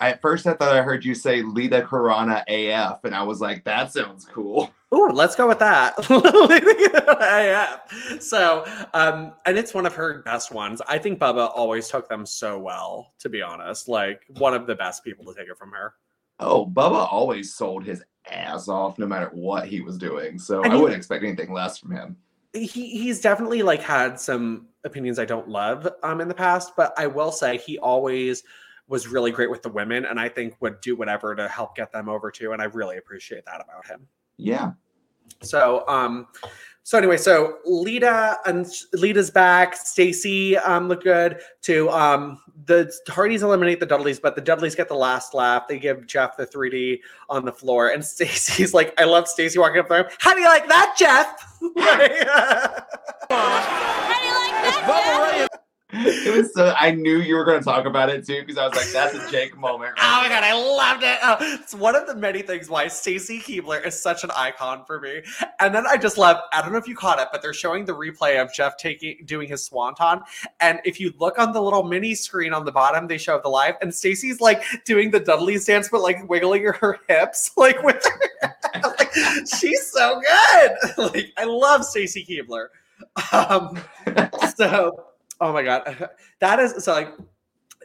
[0.00, 3.64] At first, I thought I heard you say Lita Karana AF, and I was like,
[3.64, 4.70] that sounds cool.
[4.94, 5.94] Ooh, let's go with that.
[7.20, 8.22] AF.
[8.22, 10.80] So, um, and it's one of her best ones.
[10.88, 13.88] I think Bubba always took them so well, to be honest.
[13.88, 15.94] Like one of the best people to take it from her.
[16.40, 20.38] Oh, Bubba always sold his ass off no matter what he was doing.
[20.38, 22.16] So I wouldn't expect anything less from him.
[22.52, 26.92] He he's definitely like had some opinions I don't love um in the past, but
[26.96, 28.42] I will say he always
[28.86, 31.92] was really great with the women and I think would do whatever to help get
[31.92, 32.52] them over too.
[32.52, 34.06] And I really appreciate that about him.
[34.38, 34.72] Yeah.
[35.42, 36.26] So um
[36.82, 39.76] so anyway, so Lita and Lita's back.
[39.76, 41.90] Stacy um looked good too.
[41.90, 45.66] Um the Hardys eliminate the Dudleys, but the Dudleys get the last laugh.
[45.66, 49.80] They give Jeff the 3D on the floor, and Stacy's like, I love Stacy walking
[49.80, 50.10] up there.
[50.18, 51.26] How do you like that, Jeff?
[51.78, 52.24] How do you
[54.34, 55.60] like that, Jeff?
[55.90, 58.68] It was so I knew you were going to talk about it too because I
[58.68, 59.94] was like, that's a Jake moment.
[59.98, 61.18] Oh my god, I loved it.
[61.22, 65.00] Oh, it's one of the many things why Stacy Keibler is such an icon for
[65.00, 65.22] me.
[65.60, 67.86] And then I just love, I don't know if you caught it, but they're showing
[67.86, 70.20] the replay of Jeff taking doing his swanton.
[70.60, 73.48] And if you look on the little mini screen on the bottom, they show the
[73.48, 78.04] live, and Stacy's like doing the Dudley's dance, but like wiggling her hips, like with
[78.04, 79.12] her like,
[79.58, 80.70] she's so good.
[80.98, 82.68] Like I love Stacy Keibler.
[83.32, 83.80] Um
[84.56, 85.07] so
[85.40, 86.10] oh my god.
[86.40, 87.12] That is so like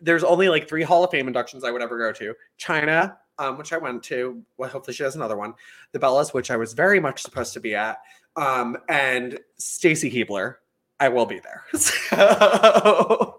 [0.01, 2.33] there's only like three Hall of Fame inductions I would ever go to.
[2.59, 4.43] Chyna, um, which I went to.
[4.57, 5.53] Well, hopefully she has another one.
[5.91, 7.97] The Bellas, which I was very much supposed to be at.
[8.35, 10.55] Um, and Stacy Keibler,
[10.99, 11.63] I will be there.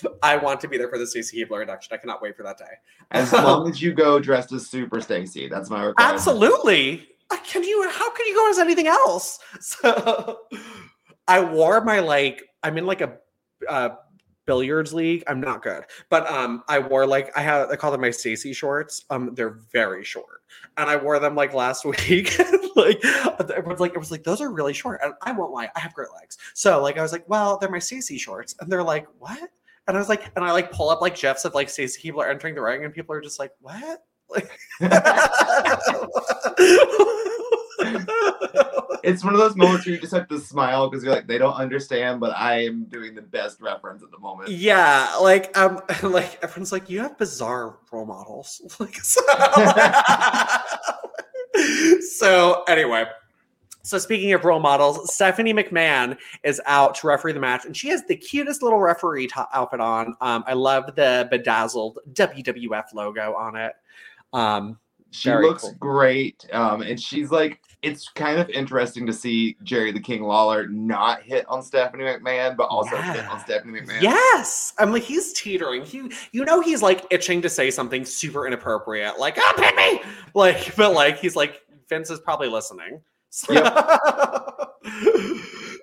[0.00, 1.94] So I want to be there for the Stacy Keibler induction.
[1.94, 2.64] I cannot wait for that day.
[3.10, 6.14] As long as you go dressed as Super Stacy, that's my requirement.
[6.14, 7.06] Absolutely.
[7.44, 7.88] Can you?
[7.90, 9.38] How can you go as anything else?
[9.60, 10.38] So,
[11.30, 12.42] I wore my like.
[12.62, 13.16] I'm in like a
[13.68, 13.90] uh,
[14.46, 15.22] billiards league.
[15.28, 17.70] I'm not good, but um, I wore like I have.
[17.70, 19.04] I call them my Stacy shorts.
[19.10, 20.42] Um, they're very short,
[20.76, 22.36] and I wore them like last week.
[22.74, 25.80] like everyone's like, it was like those are really short, and I won't lie, I
[25.80, 26.36] have great legs.
[26.54, 29.50] So like I was like, well, they're my Stacy shorts, and they're like, what?
[29.86, 32.28] And I was like, and I like pull up like gifs of like Stacy Keibler
[32.28, 34.02] entering the ring, and people are just like, what?
[34.28, 34.50] Like,
[39.04, 41.38] It's one of those moments where you just have to smile because you're like, they
[41.38, 44.50] don't understand, but I am doing the best reference at the moment.
[44.50, 48.60] yeah, like um, like everyone's like, you have bizarre role models.
[48.80, 49.20] Like so.
[52.00, 53.04] so anyway.
[53.82, 57.88] So speaking of role models, Stephanie McMahon is out to referee the match, and she
[57.88, 60.14] has the cutest little referee to- outfit on.
[60.20, 63.72] Um, I love the bedazzled WWF logo on it.
[64.34, 64.78] Um,
[65.12, 65.74] She looks cool.
[65.80, 66.46] great.
[66.52, 71.22] Um, and she's like, it's kind of interesting to see Jerry the King Lawler not
[71.22, 74.02] hit on Stephanie McMahon, but also hit on Stephanie McMahon.
[74.02, 75.84] Yes, I'm like he's teetering.
[75.84, 80.02] He, you know, he's like itching to say something super inappropriate, like "Oh, hit me!"
[80.34, 83.00] Like, but like he's like Vince is probably listening.
[83.30, 83.54] So,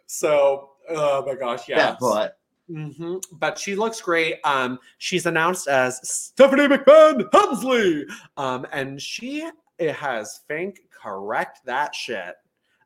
[0.05, 1.77] so oh my gosh, yeah.
[1.77, 2.37] That butt.
[2.67, 4.35] hmm But she looks great.
[4.43, 8.05] Um, she's announced as Stephanie McMahon Helmsley.
[8.35, 12.35] Um, and she it has Fink correct that shit.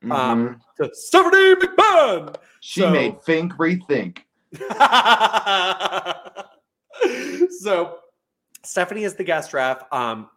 [0.04, 0.12] Mhm.
[0.12, 2.36] Um, to Stephanie McMahon.
[2.60, 4.20] she so- made Fink rethink.
[7.62, 8.00] so
[8.64, 9.84] Stephanie is the guest ref.
[9.94, 10.30] Um,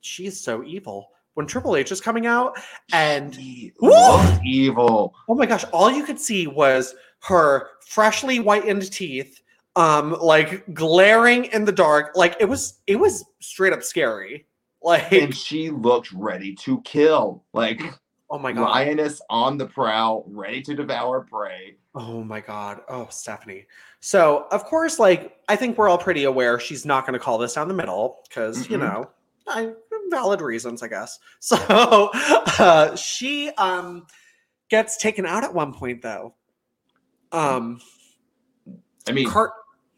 [0.00, 1.10] she's so evil.
[1.34, 2.58] When Triple H is coming out,
[2.94, 3.90] and evil.
[5.28, 6.94] oh my gosh, all you could see was
[7.24, 9.42] her freshly whitened teeth,
[9.76, 12.12] um, like glaring in the dark.
[12.16, 14.46] Like it was, it was straight up scary.
[14.86, 17.44] Like, And she looked ready to kill.
[17.52, 17.82] Like
[18.30, 21.76] oh my god, lioness on the prowl, ready to devour prey.
[21.94, 22.82] Oh my god.
[22.88, 23.66] Oh, Stephanie.
[24.00, 27.36] So, of course, like I think we're all pretty aware she's not going to call
[27.36, 28.80] this down the middle because, you Mhm.
[28.80, 29.10] know,
[29.48, 29.72] I,
[30.10, 31.18] valid reasons, I guess.
[31.40, 34.06] So, uh, she um
[34.70, 36.34] gets taken out at one point though.
[37.32, 37.80] Um
[39.08, 39.26] I mean,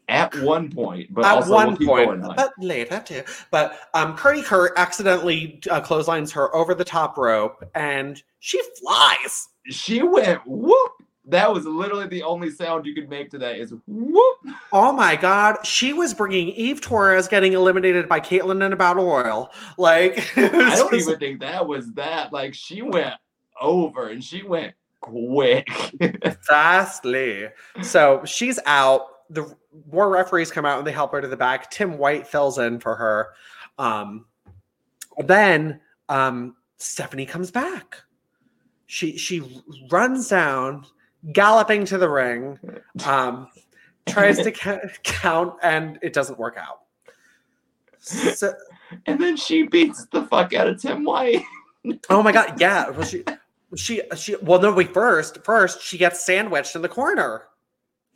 [0.09, 3.21] at one point, but at one we'll point, but later too.
[3.51, 9.49] But um, Curdy Kurt accidentally uh, clotheslines her over the top rope, and she flies.
[9.69, 10.91] she went whoop.
[11.25, 14.37] That was literally the only sound you could make to that is whoop.
[14.73, 19.05] Oh my god, she was bringing Eve Torres getting eliminated by Kaitlyn in a battle
[19.05, 19.51] royal.
[19.77, 22.33] Like, I don't just- even think that was that.
[22.33, 23.13] Like she went
[23.61, 25.67] over and she went quick.
[26.41, 27.49] fastly.
[27.81, 29.01] So she's out.
[29.29, 29.55] The
[29.91, 31.69] more referees come out and they help her to the back.
[31.71, 33.29] Tim White fills in for her.
[33.77, 34.25] Um,
[35.17, 38.01] then um, Stephanie comes back.
[38.87, 40.85] She she runs down,
[41.31, 42.57] galloping to the ring,
[43.05, 43.47] um,
[44.07, 46.81] tries to ca- count, and it doesn't work out.
[47.99, 48.53] So,
[49.05, 51.43] And then she beats the fuck out of Tim White.
[52.09, 52.89] oh my god, yeah.
[52.89, 53.23] Well, she
[53.75, 54.35] she she.
[54.41, 57.43] Well, no, We First, first she gets sandwiched in the corner.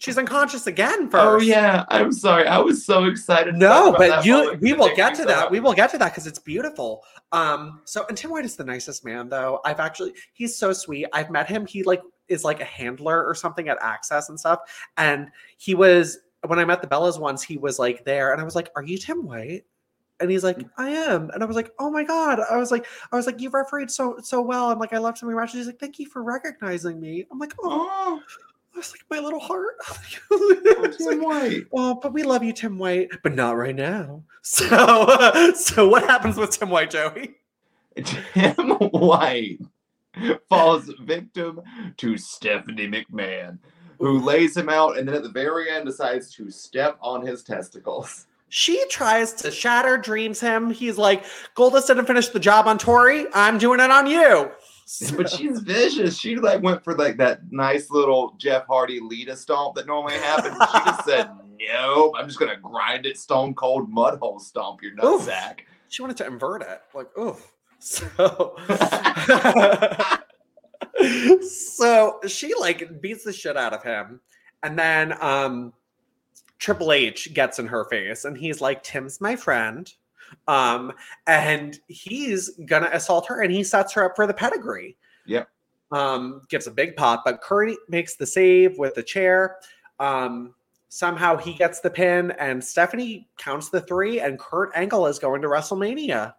[0.03, 1.09] She's unconscious again.
[1.09, 1.23] First.
[1.25, 2.45] Oh yeah, I'm sorry.
[2.45, 3.55] I was so excited.
[3.55, 5.49] No, but you we will get to so that.
[5.49, 7.05] We will get to that because it's beautiful.
[7.31, 9.61] Um, so and Tim White is the nicest man though.
[9.63, 11.07] I've actually he's so sweet.
[11.13, 11.65] I've met him.
[11.65, 14.59] He like is like a handler or something at Axxess and stuff.
[14.97, 18.43] And he was when I met the Bellas once, he was like there, and I
[18.43, 19.63] was like, Are you Tim White?
[20.19, 21.29] And he's like, I am.
[21.29, 22.41] And I was like, Oh my God.
[22.51, 24.69] I was like, I was like, you refereed so so well.
[24.69, 25.59] I'm like, I loved some of your matches.
[25.59, 27.25] He's like, Thank you for recognizing me.
[27.31, 28.21] I'm like, oh,
[28.73, 29.75] I was like, my little heart.
[30.31, 31.63] oh, Tim like, White.
[31.71, 34.23] Oh, but we love you, Tim White, but not right now.
[34.45, 37.35] So, uh, so what happens with Tim White, Joey?
[37.95, 39.59] Tim White
[40.49, 41.61] falls victim
[41.95, 43.57] to Stephanie McMahon,
[43.99, 47.41] who lays him out and then at the very end decides to step on his
[47.41, 48.27] testicles.
[48.49, 50.69] She tries to shatter dreams him.
[50.69, 51.23] He's like,
[51.55, 53.25] Goldust didn't finish the job on Torrie.
[53.33, 54.51] I'm doing it on you.
[55.15, 56.17] But she's vicious.
[56.17, 60.55] She like went for like that nice little Jeff Hardy Lita stomp that normally happens.
[60.55, 61.29] She just said,
[61.73, 65.27] Nope, I'm just gonna grind it stone cold mud hole stomp your Oof.
[65.27, 65.59] nutsack.
[65.87, 66.81] she wanted to invert it.
[66.93, 67.39] Like, oh.
[67.79, 68.55] So,
[71.41, 74.19] so she like beats the shit out of him.
[74.63, 75.73] And then um
[76.59, 79.91] Triple H gets in her face and he's like, Tim's my friend.
[80.47, 80.91] Um,
[81.27, 84.97] and he's gonna assault her and he sets her up for the pedigree.
[85.25, 85.49] Yep.
[85.91, 89.57] Um, gives a big pop, but Curry makes the save with the chair.
[89.99, 90.55] Um,
[90.89, 95.41] somehow he gets the pin, and Stephanie counts the three, and Kurt Angle is going
[95.41, 96.33] to WrestleMania.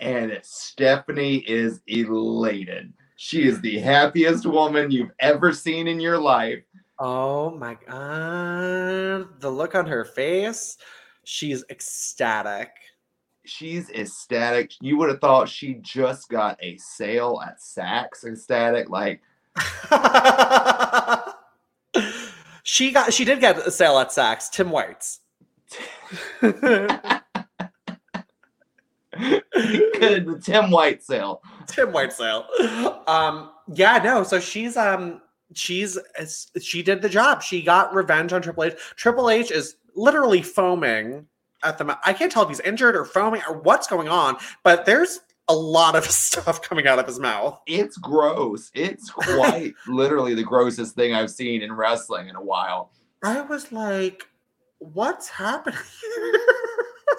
[0.00, 2.92] And Stephanie is elated.
[3.16, 6.62] She is the happiest woman you've ever seen in your life.
[6.98, 10.78] Oh my god, the look on her face.
[11.24, 12.70] She's ecstatic.
[13.46, 14.72] She's ecstatic.
[14.80, 18.90] You would have thought she just got a sale at Saks ecstatic.
[18.90, 19.22] Like,
[22.62, 25.20] she got she did get a sale at Saks, Tim White's.
[26.40, 27.22] the
[30.42, 31.42] Tim White sale.
[31.66, 32.46] Tim White sale.
[33.06, 34.22] Um, yeah, no.
[34.22, 35.20] So she's um
[35.54, 35.98] she's
[36.60, 37.42] she did the job.
[37.42, 38.74] She got revenge on Triple H.
[38.96, 41.26] Triple H is literally foaming
[41.66, 41.98] at the.
[42.04, 45.54] I can't tell if he's injured or foaming or what's going on, but there's a
[45.54, 47.60] lot of stuff coming out of his mouth.
[47.66, 48.70] It's gross.
[48.74, 52.90] It's quite literally the grossest thing I've seen in wrestling in a while.
[53.22, 54.24] I was like,
[54.78, 55.78] what's happening?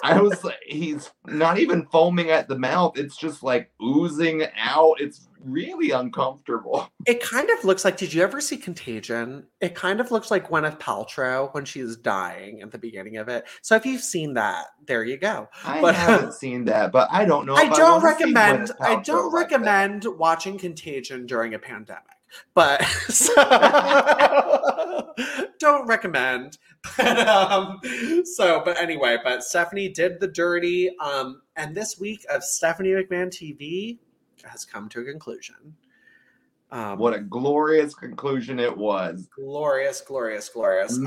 [0.04, 2.96] I was like, he's not even foaming at the mouth.
[2.96, 5.00] It's just like oozing out.
[5.00, 6.88] It's really uncomfortable.
[7.06, 7.96] It kind of looks like.
[7.96, 9.46] Did you ever see Contagion?
[9.62, 13.46] It kind of looks like Gwyneth Paltrow when she's dying at the beginning of it.
[13.62, 15.48] So if you've seen that, there you go.
[15.64, 17.54] I But- haven't seen that, but I don't know.
[17.54, 18.72] I don't wanna recommend.
[18.80, 19.60] I don't like that.
[19.60, 22.02] recommend watching Contagion during a pandemic.
[22.52, 23.32] But so,
[25.58, 26.58] don't recommend.
[26.96, 27.80] But, um,
[28.24, 30.90] so, but anyway, but Stephanie did the dirty.
[30.98, 33.98] Um, and this week of Stephanie McMahon TV
[34.42, 35.76] has come to a conclusion.
[36.70, 39.28] Um, What a glorious conclusion it was.
[39.34, 40.98] glorious, glorious, glorious.
[40.98, 41.06] Um,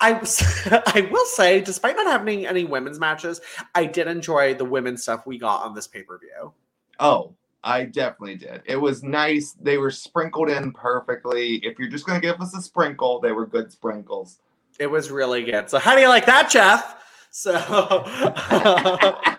[0.00, 0.10] I
[0.86, 3.40] I will say, despite not having any women's matches,
[3.74, 6.52] I did enjoy the women's stuff we got on this pay per view.
[7.00, 8.62] Oh, I definitely did.
[8.64, 9.56] It was nice.
[9.60, 11.56] They were sprinkled in perfectly.
[11.56, 14.38] If you're just going to give us a sprinkle, they were good sprinkles.
[14.78, 15.68] It was really good.
[15.68, 16.94] So, how do you like that, Jeff?
[17.30, 17.52] So,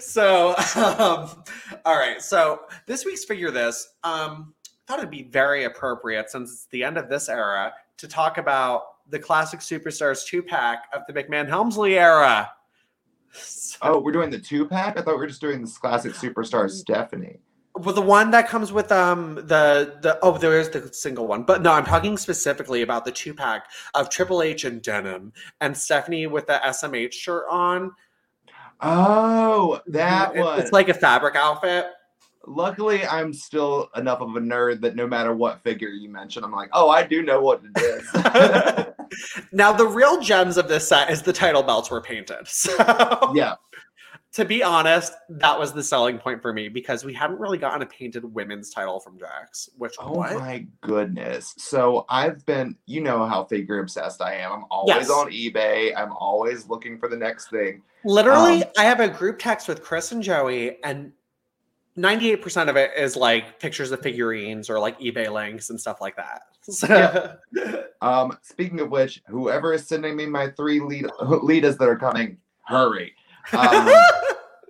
[0.00, 1.44] so, um,
[1.84, 2.20] all right.
[2.22, 3.94] So, this week's figure this.
[4.04, 8.08] Um, I thought it'd be very appropriate since it's the end of this era to
[8.08, 12.50] talk about the classic superstars two pack of the McMahon Helmsley era.
[13.32, 14.98] So- Oh, we're doing the two pack?
[14.98, 17.38] I thought we were just doing this classic superstar Stephanie.
[17.74, 21.42] Well, the one that comes with um the the oh there is the single one,
[21.44, 23.64] but no, I'm talking specifically about the two pack
[23.94, 25.32] of Triple H and denim
[25.62, 27.92] and Stephanie with the SMH shirt on.
[28.82, 30.60] Oh, that one.
[30.60, 31.86] It's like a fabric outfit.
[32.44, 36.50] Luckily, I'm still enough of a nerd that no matter what figure you mention, I'm
[36.50, 38.92] like, oh, I do know what it is.
[39.52, 42.48] Now the real gems of this set is the title belts were painted.
[42.48, 42.72] So
[43.34, 43.56] yeah.
[44.32, 47.82] To be honest, that was the selling point for me because we hadn't really gotten
[47.82, 49.68] a painted women's title from Jakks.
[49.76, 50.34] Which Oh what?
[50.38, 51.54] my goodness.
[51.58, 54.52] So I've been, you know how figure obsessed I am.
[54.52, 55.10] I'm always Yes.
[55.10, 55.92] on eBay.
[55.94, 57.82] I'm always looking for the next thing.
[58.04, 61.12] Literally, Um, I have a group text with Chris and Joey, and
[61.98, 66.16] 98% of it is like pictures of figurines or like eBay links and stuff like
[66.16, 66.42] that.
[66.62, 67.36] So,
[68.00, 71.06] Um, speaking of which, whoever is sending me my three lead
[71.42, 73.14] leaders that are coming, hurry.
[73.52, 73.92] Um,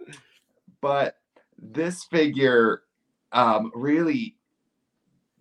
[0.80, 1.16] but
[1.58, 2.82] this figure
[3.32, 4.36] um, really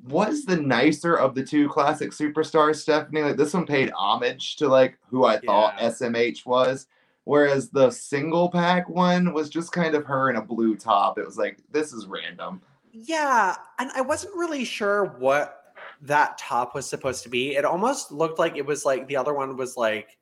[0.08, 3.22] was the nicer of the two classic superstars, Stephanie.
[3.22, 5.90] Like this one paid homage to like who I thought Yeah.
[5.90, 6.88] SMH was.
[7.24, 11.20] Whereas the single pack one was just kind of her in a blue top.
[11.20, 12.62] It was like, this is random.
[12.92, 17.56] yeah, and I wasn't really sure what that top was supposed to be.
[17.56, 20.18] It almost looked like it was like the other one was like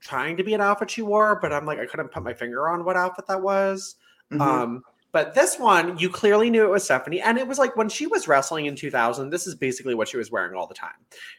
[0.00, 2.68] trying to be an outfit she wore, but I'm like I couldn't put my finger
[2.68, 3.96] on what outfit that was.
[4.32, 4.40] Mhm.
[4.40, 7.88] Um, but this one, you clearly knew it was Stephanie, and it was like when
[7.88, 9.30] she was wrestling in 2000.
[9.30, 10.90] This is basically what she was wearing all the time: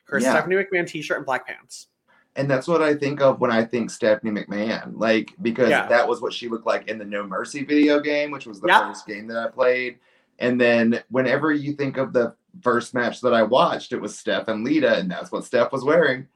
[0.05, 0.32] her Yeah.
[0.32, 1.88] Stephanie McMahon T-shirt and black pants.
[2.36, 5.88] And that's what I think of when I think Stephanie McMahon, like because Yeah.
[5.88, 8.68] that was what she looked like in the No Mercy video game, which was the
[8.68, 8.82] Yep.
[8.84, 9.99] first game that I played.
[10.38, 14.47] And then whenever you think of the first match that I watched, it was Steph
[14.47, 16.28] and Lita, and that's what Steph was wearing.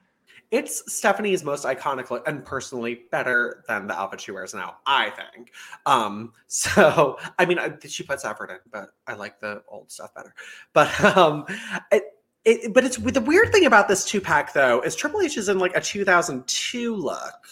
[0.54, 4.76] It's Stephanie's most iconic look, and personally better than the outfit she wears now.
[4.86, 5.52] I think.
[5.88, 10.14] Um, so I mean, I- she puts effort in, but I like the old stuff
[10.14, 10.36] better.
[10.74, 11.46] But um,
[11.92, 12.04] it,
[12.46, 15.50] it, but it's the weird thing about this two pack though is Triple H is
[15.50, 17.48] in like a 2002 look,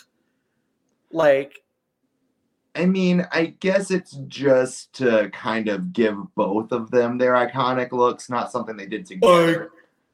[1.11, 1.63] like
[2.75, 7.91] I mean, I guess it's just to kind of give both of them their iconic
[7.93, 9.71] looks, not something they did together.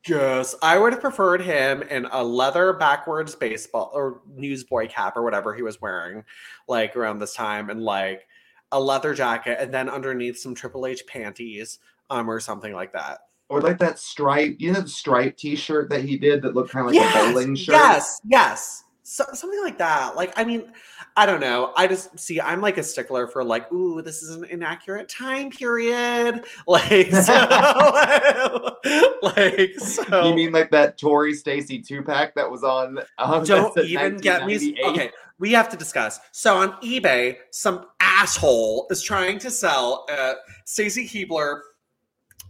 [0.07, 5.23] Yes, I would have preferred him in a leather backwards baseball or newsboy cap or
[5.23, 6.23] whatever he was wearing,
[6.67, 8.27] like around this time, and like
[8.71, 11.79] a leather jacket, and then underneath some Triple H panties,
[12.09, 13.19] um, or something like that.
[13.49, 16.87] Or like that stripe, you know, the stripe T-shirt that he did that looked kind
[16.87, 17.75] of like a bowling shirt.
[17.75, 20.17] yes, yes, so, something like that.
[20.17, 20.69] Like, I mean,
[21.15, 21.71] I don't know.
[21.77, 22.41] I just see.
[22.41, 26.43] I'm like a stickler for like, ooh, this is an inaccurate time period.
[26.67, 27.33] Like, so,
[29.21, 30.27] like, so.
[30.27, 32.99] You mean like that Torrie Stacy two pack that was on?
[33.17, 34.77] Um, don't even get me.
[34.83, 36.19] Okay, we have to discuss.
[36.33, 40.33] So on eBay, some asshole is trying to sell a
[40.65, 41.61] Stacy Keibler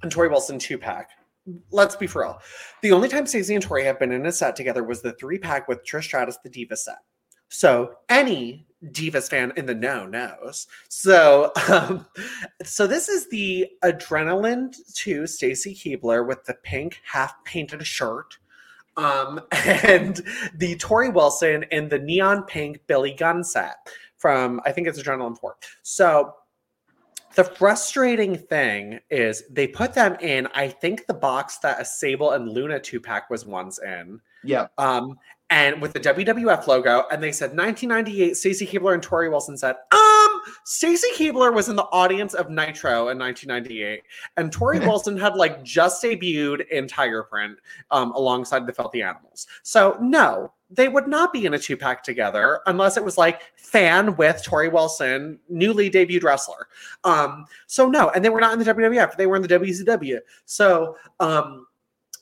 [0.02, 1.12] and Torrie Wilson two pack.
[1.72, 2.40] Let's be for real.
[2.82, 5.38] The only time Stacy and Torrie have been in a set together was the three
[5.38, 7.00] pack with Trish Stratus, the Diva set.
[7.50, 10.68] So any Divas fan in the know knows.
[10.90, 12.06] So, um,
[12.64, 18.38] so this is the Adrenaline 2 Stacy Keibler with the pink half painted shirt.
[18.96, 20.18] Um, and
[20.56, 23.78] the Torrie Wilson in the neon pink Billy Gunn set
[24.18, 25.56] from I think it's Adrenaline 4.
[25.84, 26.34] So
[27.38, 32.32] the frustrating thing is they put them in, I think the box that a Sable
[32.32, 34.72] and Luna two pack was once in Yep.
[34.80, 35.20] um,
[35.52, 38.36] and with the WWF logo, and they said 1998.
[38.36, 43.10] Stacy Keibler and Torrie Wilson said, "Um, Stacy Keibler was in the audience of Nitro
[43.10, 44.04] in 1998,
[44.38, 47.60] and Torrie Wilson had like just debuted in Tiger Print
[47.92, 49.46] um, alongside the Filthy Animals.
[49.62, 53.42] So no, they would not be in a two pack together unless it was like
[53.56, 56.68] fan with Torrie Wilson, newly debuted wrestler.
[57.04, 60.20] Um, so no, and they were not in the WWF; they were in the WCW.
[60.46, 61.66] So um."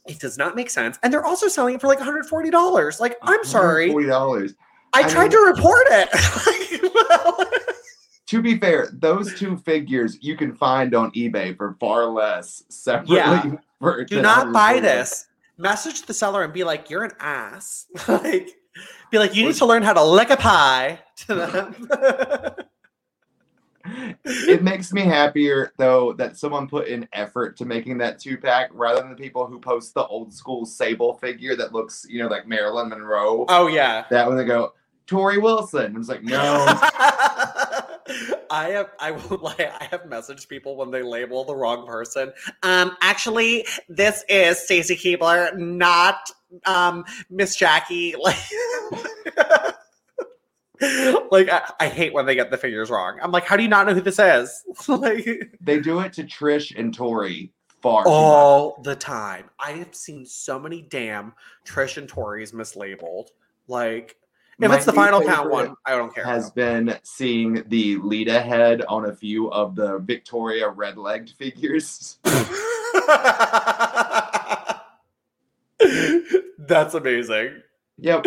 [0.07, 0.99] It does not make sense.
[1.01, 2.99] And they're also selling it for like $140.
[2.99, 3.89] Like, I'm sorry.
[3.89, 4.53] Forty dollars.
[4.93, 7.55] I, I tried mean- to report it.
[8.27, 13.17] To be fair, those two figures you can find on eBay for far less separately.
[13.17, 13.43] Yeah.
[14.05, 14.81] Do not buy 140.
[14.81, 15.27] this.
[15.57, 17.85] Message the seller and be like, you're an ass.
[18.07, 18.49] like,
[19.11, 21.87] be like, you need to learn how to lick a pie to them.
[24.25, 28.71] It makes me happier though that someone put in effort to making that two pack
[28.73, 32.27] rather than the people who post the old school Sable figure that looks, you know,
[32.27, 33.45] like Marilyn Monroe.
[33.47, 34.05] oh, yeah.
[34.09, 34.73] That when they go,
[35.07, 35.85] Torrie Wilson.
[35.85, 36.65] And it's like, no.
[38.49, 42.31] I have I will lie, I have messaged people when they label the wrong person.
[42.63, 46.31] Um actually this is Stacy Keibler, not
[46.65, 48.15] um Miss Jackie.
[48.23, 48.35] Like
[51.31, 53.17] like I, I hate when they get the figures wrong.
[53.21, 54.63] I'm like, how do you not know who this is?
[54.87, 57.49] like they do it to Trish and Torrie
[57.81, 59.49] far too all the time.
[59.59, 61.33] I have seen so many damn
[61.65, 63.27] Trish and Torrie's mislabeled.
[63.67, 64.17] Like
[64.59, 66.23] if My it's the final count one, I don't care.
[66.23, 72.19] Has been seeing the Lita head on a few of the Victoria red legged figures.
[76.57, 77.61] That's amazing.
[77.97, 78.25] Yep.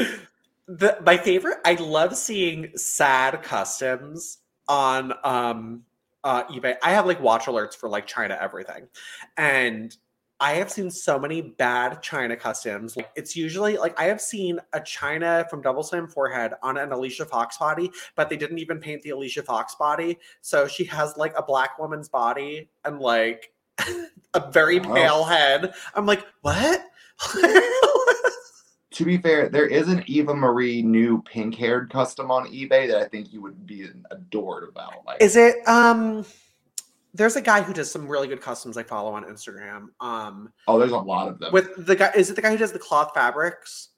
[0.68, 5.84] The, my favorite, I love seeing sad customs on um
[6.24, 6.76] uh eBay.
[6.82, 8.88] I have like watch alerts for like Chyna everything.
[9.38, 9.96] And
[10.40, 12.96] I have seen so many bad Chyna customs.
[12.96, 16.92] Like it's usually like I have seen a Chyna from Double Slam forehead on an
[16.92, 20.16] Alicia Fox body, but they didn't even paint the Alicia Fox body.
[20.40, 23.52] So she has like a black woman's body and like
[24.34, 24.94] a very Wow.
[24.94, 25.74] pale head.
[25.94, 26.84] I'm like, what?
[28.92, 32.96] To be fair, there is an Eva Marie new pink haired custom on eBay that
[32.96, 35.04] I think you would be adored about.
[35.06, 36.24] Like, Is it um
[37.14, 39.88] there's a guy who does some really good customs I follow on Instagram.
[40.00, 41.52] Um oh, there's a lot of them.
[41.52, 43.88] with the guy is it the guy who does the cloth fabrics?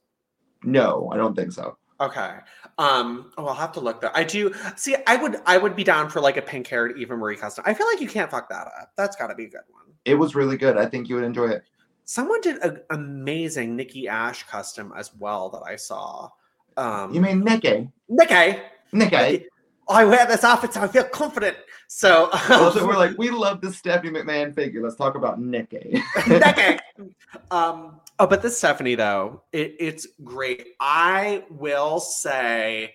[0.63, 1.77] no, I don't think so.
[2.01, 2.37] Okay.
[2.79, 4.13] Um, oh, I'll have to look that.
[4.17, 4.97] I do see.
[5.07, 7.63] I would, I would be down for like a pink haired Eva Marie custom.
[7.67, 8.93] I feel like you can't fuck that up.
[8.97, 9.85] That's got to be a good one.
[10.07, 10.79] It was really good.
[10.79, 11.63] I think you would enjoy it.
[12.07, 16.31] Someone did an amazing Nikki Ash custom as well that I saw.
[16.79, 17.91] Um, You mean Nikki?
[18.09, 18.59] Nikki?
[18.93, 19.47] Nikki.
[19.91, 21.57] I wear this outfit so I feel confident.
[21.93, 24.81] So, we're like, we love the Stephanie McMahon figure.
[24.81, 26.01] Let's talk about Nikki.
[26.29, 26.79] Nikki.
[27.51, 30.69] um, oh, but this Stephanie though, it, it's great.
[30.79, 32.95] I will say,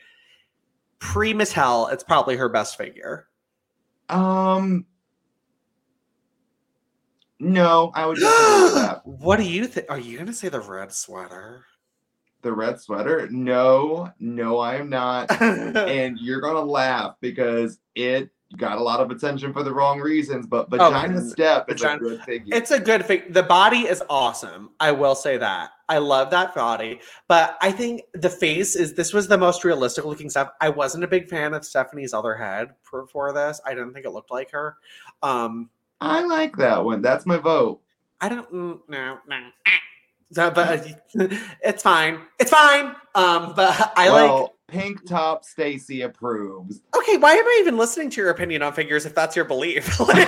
[0.99, 3.27] pre Mattel, it's probably her best figure.
[4.07, 4.85] um,
[7.37, 9.01] no, I would disagree with that.
[9.05, 9.87] What do you think?
[9.89, 11.65] Are you gonna say the red sweater?
[12.45, 13.27] The red sweater?
[13.31, 15.31] No, no, I am not.
[15.41, 20.45] and you're gonna laugh because it got a lot of attention for the wrong reasons.
[20.45, 21.27] But Vagina Okay.
[21.27, 22.55] Step is Vagina- a good figure.
[22.55, 23.33] it's a good fig.
[23.33, 24.69] The body is awesome.
[24.79, 25.71] I will say that.
[25.89, 28.93] I love that body, but I think the face is.
[28.93, 30.51] This was the most realistic looking stuff.
[30.61, 33.59] I wasn't a big fan of Stephanie's other head for, for this.
[33.65, 34.77] I didn't think it looked like her.
[35.23, 37.01] Um, I like that one.
[37.01, 37.81] That's my vote.
[38.21, 39.47] I don't mm, no no.
[40.31, 40.87] But
[41.61, 42.19] it's fine.
[42.39, 42.95] It's fine.
[43.15, 44.49] Um, but I like.
[44.67, 46.81] Pink Top Stacy approves.
[46.97, 49.99] Okay, why am I even listening to your opinion on figures if that's your belief?
[49.99, 50.27] Like-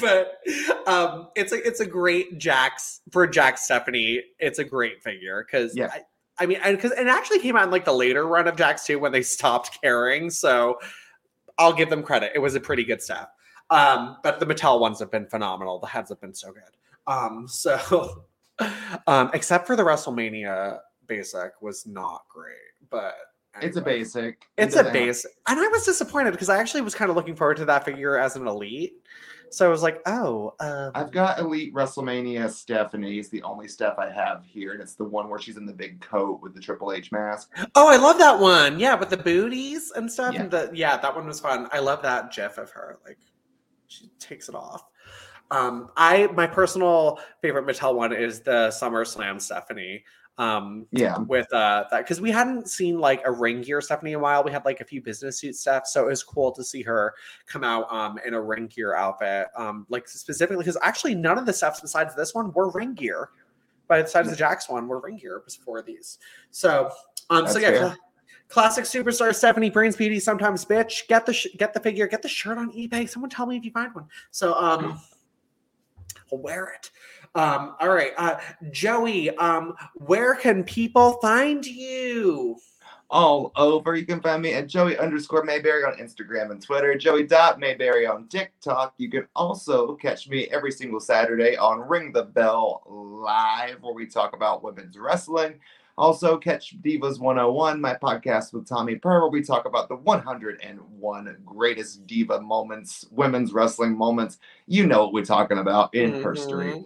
[0.00, 0.38] but
[0.86, 4.22] um it's a it's a great Jakks for Jack Stephanie.
[4.38, 5.88] It's a great figure because Yeah.
[5.92, 6.02] I,
[6.38, 8.84] I mean, and because it actually came out in like the later run of Jakks
[8.84, 10.30] too when they stopped caring.
[10.30, 10.78] So
[11.58, 12.32] I'll give them credit.
[12.34, 13.28] It was a pretty good stuff.
[13.70, 15.78] Um, but the Mattel ones have been phenomenal.
[15.78, 16.62] The heads have been so good.
[17.06, 18.24] Um, so
[19.06, 22.56] um, except for the WrestleMania basic was not great,
[22.90, 23.14] but
[23.60, 24.46] It's a basic.
[24.56, 27.56] It's a base, and I was disappointed because I actually was kind of looking forward
[27.58, 28.94] to that figure as an elite.
[29.50, 33.18] So I was like, oh, um, I've got Elite WrestleMania Stephanie.
[33.18, 35.72] It's the only Steph I have here, and it's the one where she's in the
[35.72, 37.52] big coat with the Triple H mask.
[37.74, 38.78] oh, I love that one.
[38.78, 40.34] Yeah, with the booties and stuff.
[40.34, 40.42] Yeah.
[40.42, 41.68] And the yeah, that one was fun.
[41.72, 42.98] I love that gif of her.
[43.06, 43.18] Like
[43.86, 44.84] she takes it off.
[45.50, 50.04] Um, I my personal favorite Mattel one is the SummerSlam Stephanie.
[50.38, 51.16] Um, Yeah.
[51.18, 54.44] with uh that because we hadn't seen like a ring gear Stephanie in a while.
[54.44, 57.14] We had like a few business suit stuff, so it was cool to see her
[57.46, 59.46] come out um in a ring gear outfit.
[59.56, 63.30] Um, like specifically because actually none of the stuffs besides this one were ring gear.
[63.88, 66.18] But besides the Jakks one, were ring gear before these.
[66.50, 66.90] So
[67.30, 67.70] um, so yeah.
[67.70, 67.96] fair.
[68.48, 71.08] Classic superstar Stephanie Brains Beauty, sometimes bitch.
[71.08, 73.08] Get the sh- get the figure, get the shirt on eBay.
[73.08, 74.06] Someone tell me if you find one.
[74.30, 75.00] So um,
[76.32, 76.90] I'll wear it.
[77.34, 78.38] Um, all right, uh,
[78.70, 79.30] Joey.
[79.36, 82.58] Um, where can people find you?
[83.10, 83.94] all over.
[83.94, 88.06] You can find me at Joey underscore Mayberry on Instagram and Twitter, Joey dot Mayberry
[88.06, 88.94] on TikTok.
[88.98, 94.06] You can also catch me every single Saturday on Ring the Bell Live, where we
[94.06, 95.60] talk about women's wrestling.
[95.98, 101.36] Also, catch Divas 101, my podcast with Tommy Purr, where we talk about the 101
[101.44, 104.38] greatest diva moments, women's wrestling moments.
[104.66, 106.72] You know what we're talking about in history.
[106.72, 106.84] Mhm.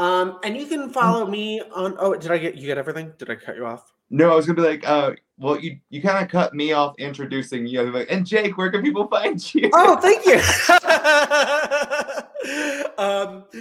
[0.00, 1.96] Um, and you can follow me on.
[1.98, 2.66] Oh, did I get you?
[2.66, 3.12] Get everything?
[3.18, 3.92] Did I cut you off?
[4.10, 6.94] No, I was gonna be like, uh, well, you you kind of cut me off
[6.98, 7.96] introducing you.
[7.96, 9.70] And Jake, where can people find you?
[9.72, 10.40] Oh, thank you.
[12.98, 13.44] um,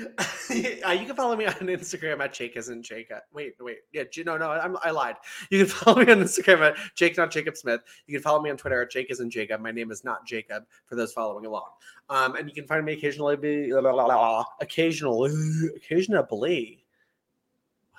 [0.50, 3.20] uh, you can follow me on Instagram at Jake isn't Jacob.
[3.32, 5.16] Wait, wait, yeah, no, no, I'm, I lied.
[5.50, 7.82] You can follow me on Instagram at Jake not Jacob Smith.
[8.08, 9.62] You can follow me on Twitter at Jake isn't Jacob.
[9.62, 11.70] My name is not Jacob for those following along.
[12.10, 13.72] Um, and you can find me occasionally, be,
[14.60, 15.32] occasionally,
[15.76, 16.84] occasionally.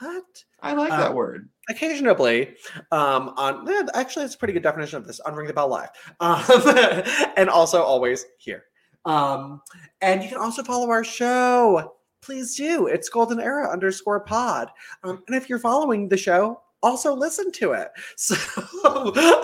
[0.01, 0.45] What?
[0.63, 1.49] I like Uh, that word.
[1.69, 2.55] occasionally
[2.93, 5.91] um on actually it's a pretty good definition of this on ring the bell live
[6.21, 6.43] um,
[7.37, 8.65] and also always here
[9.05, 9.61] um
[10.01, 11.95] and you can also follow our show.
[12.21, 12.87] Please do.
[12.89, 14.71] It's golden era underscore pod.
[15.05, 17.91] Um, and if you're following the show also listen to it.
[18.17, 18.37] So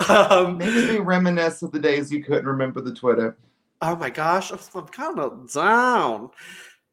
[0.09, 0.59] um
[1.05, 3.37] reminisce of the days you couldn't remember the Twitter.
[3.81, 4.51] oh my gosh.
[4.51, 6.29] I'm kind of down.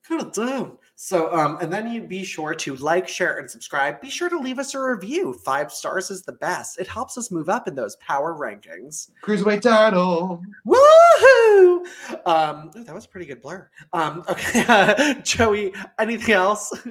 [0.09, 4.01] Kind of down So, um, and then you be sure to like, share, and subscribe.
[4.01, 5.33] Be sure to leave us a review.
[5.33, 6.79] Five stars is the best.
[6.79, 9.11] It helps us move up in those power rankings.
[9.21, 10.41] Cruiserweight title.
[10.65, 11.87] Woohoo!
[12.25, 13.69] Um, ooh, that was a pretty good blur.
[13.93, 16.73] Um, okay, Joey, anything else?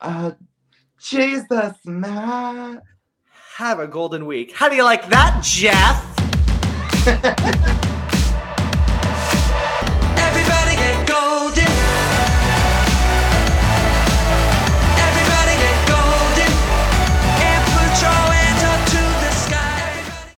[0.00, 0.32] Uh,
[0.98, 2.82] Jesus, Matt.
[3.54, 4.50] Have a golden week.
[4.52, 6.02] How do you like that, Jeff?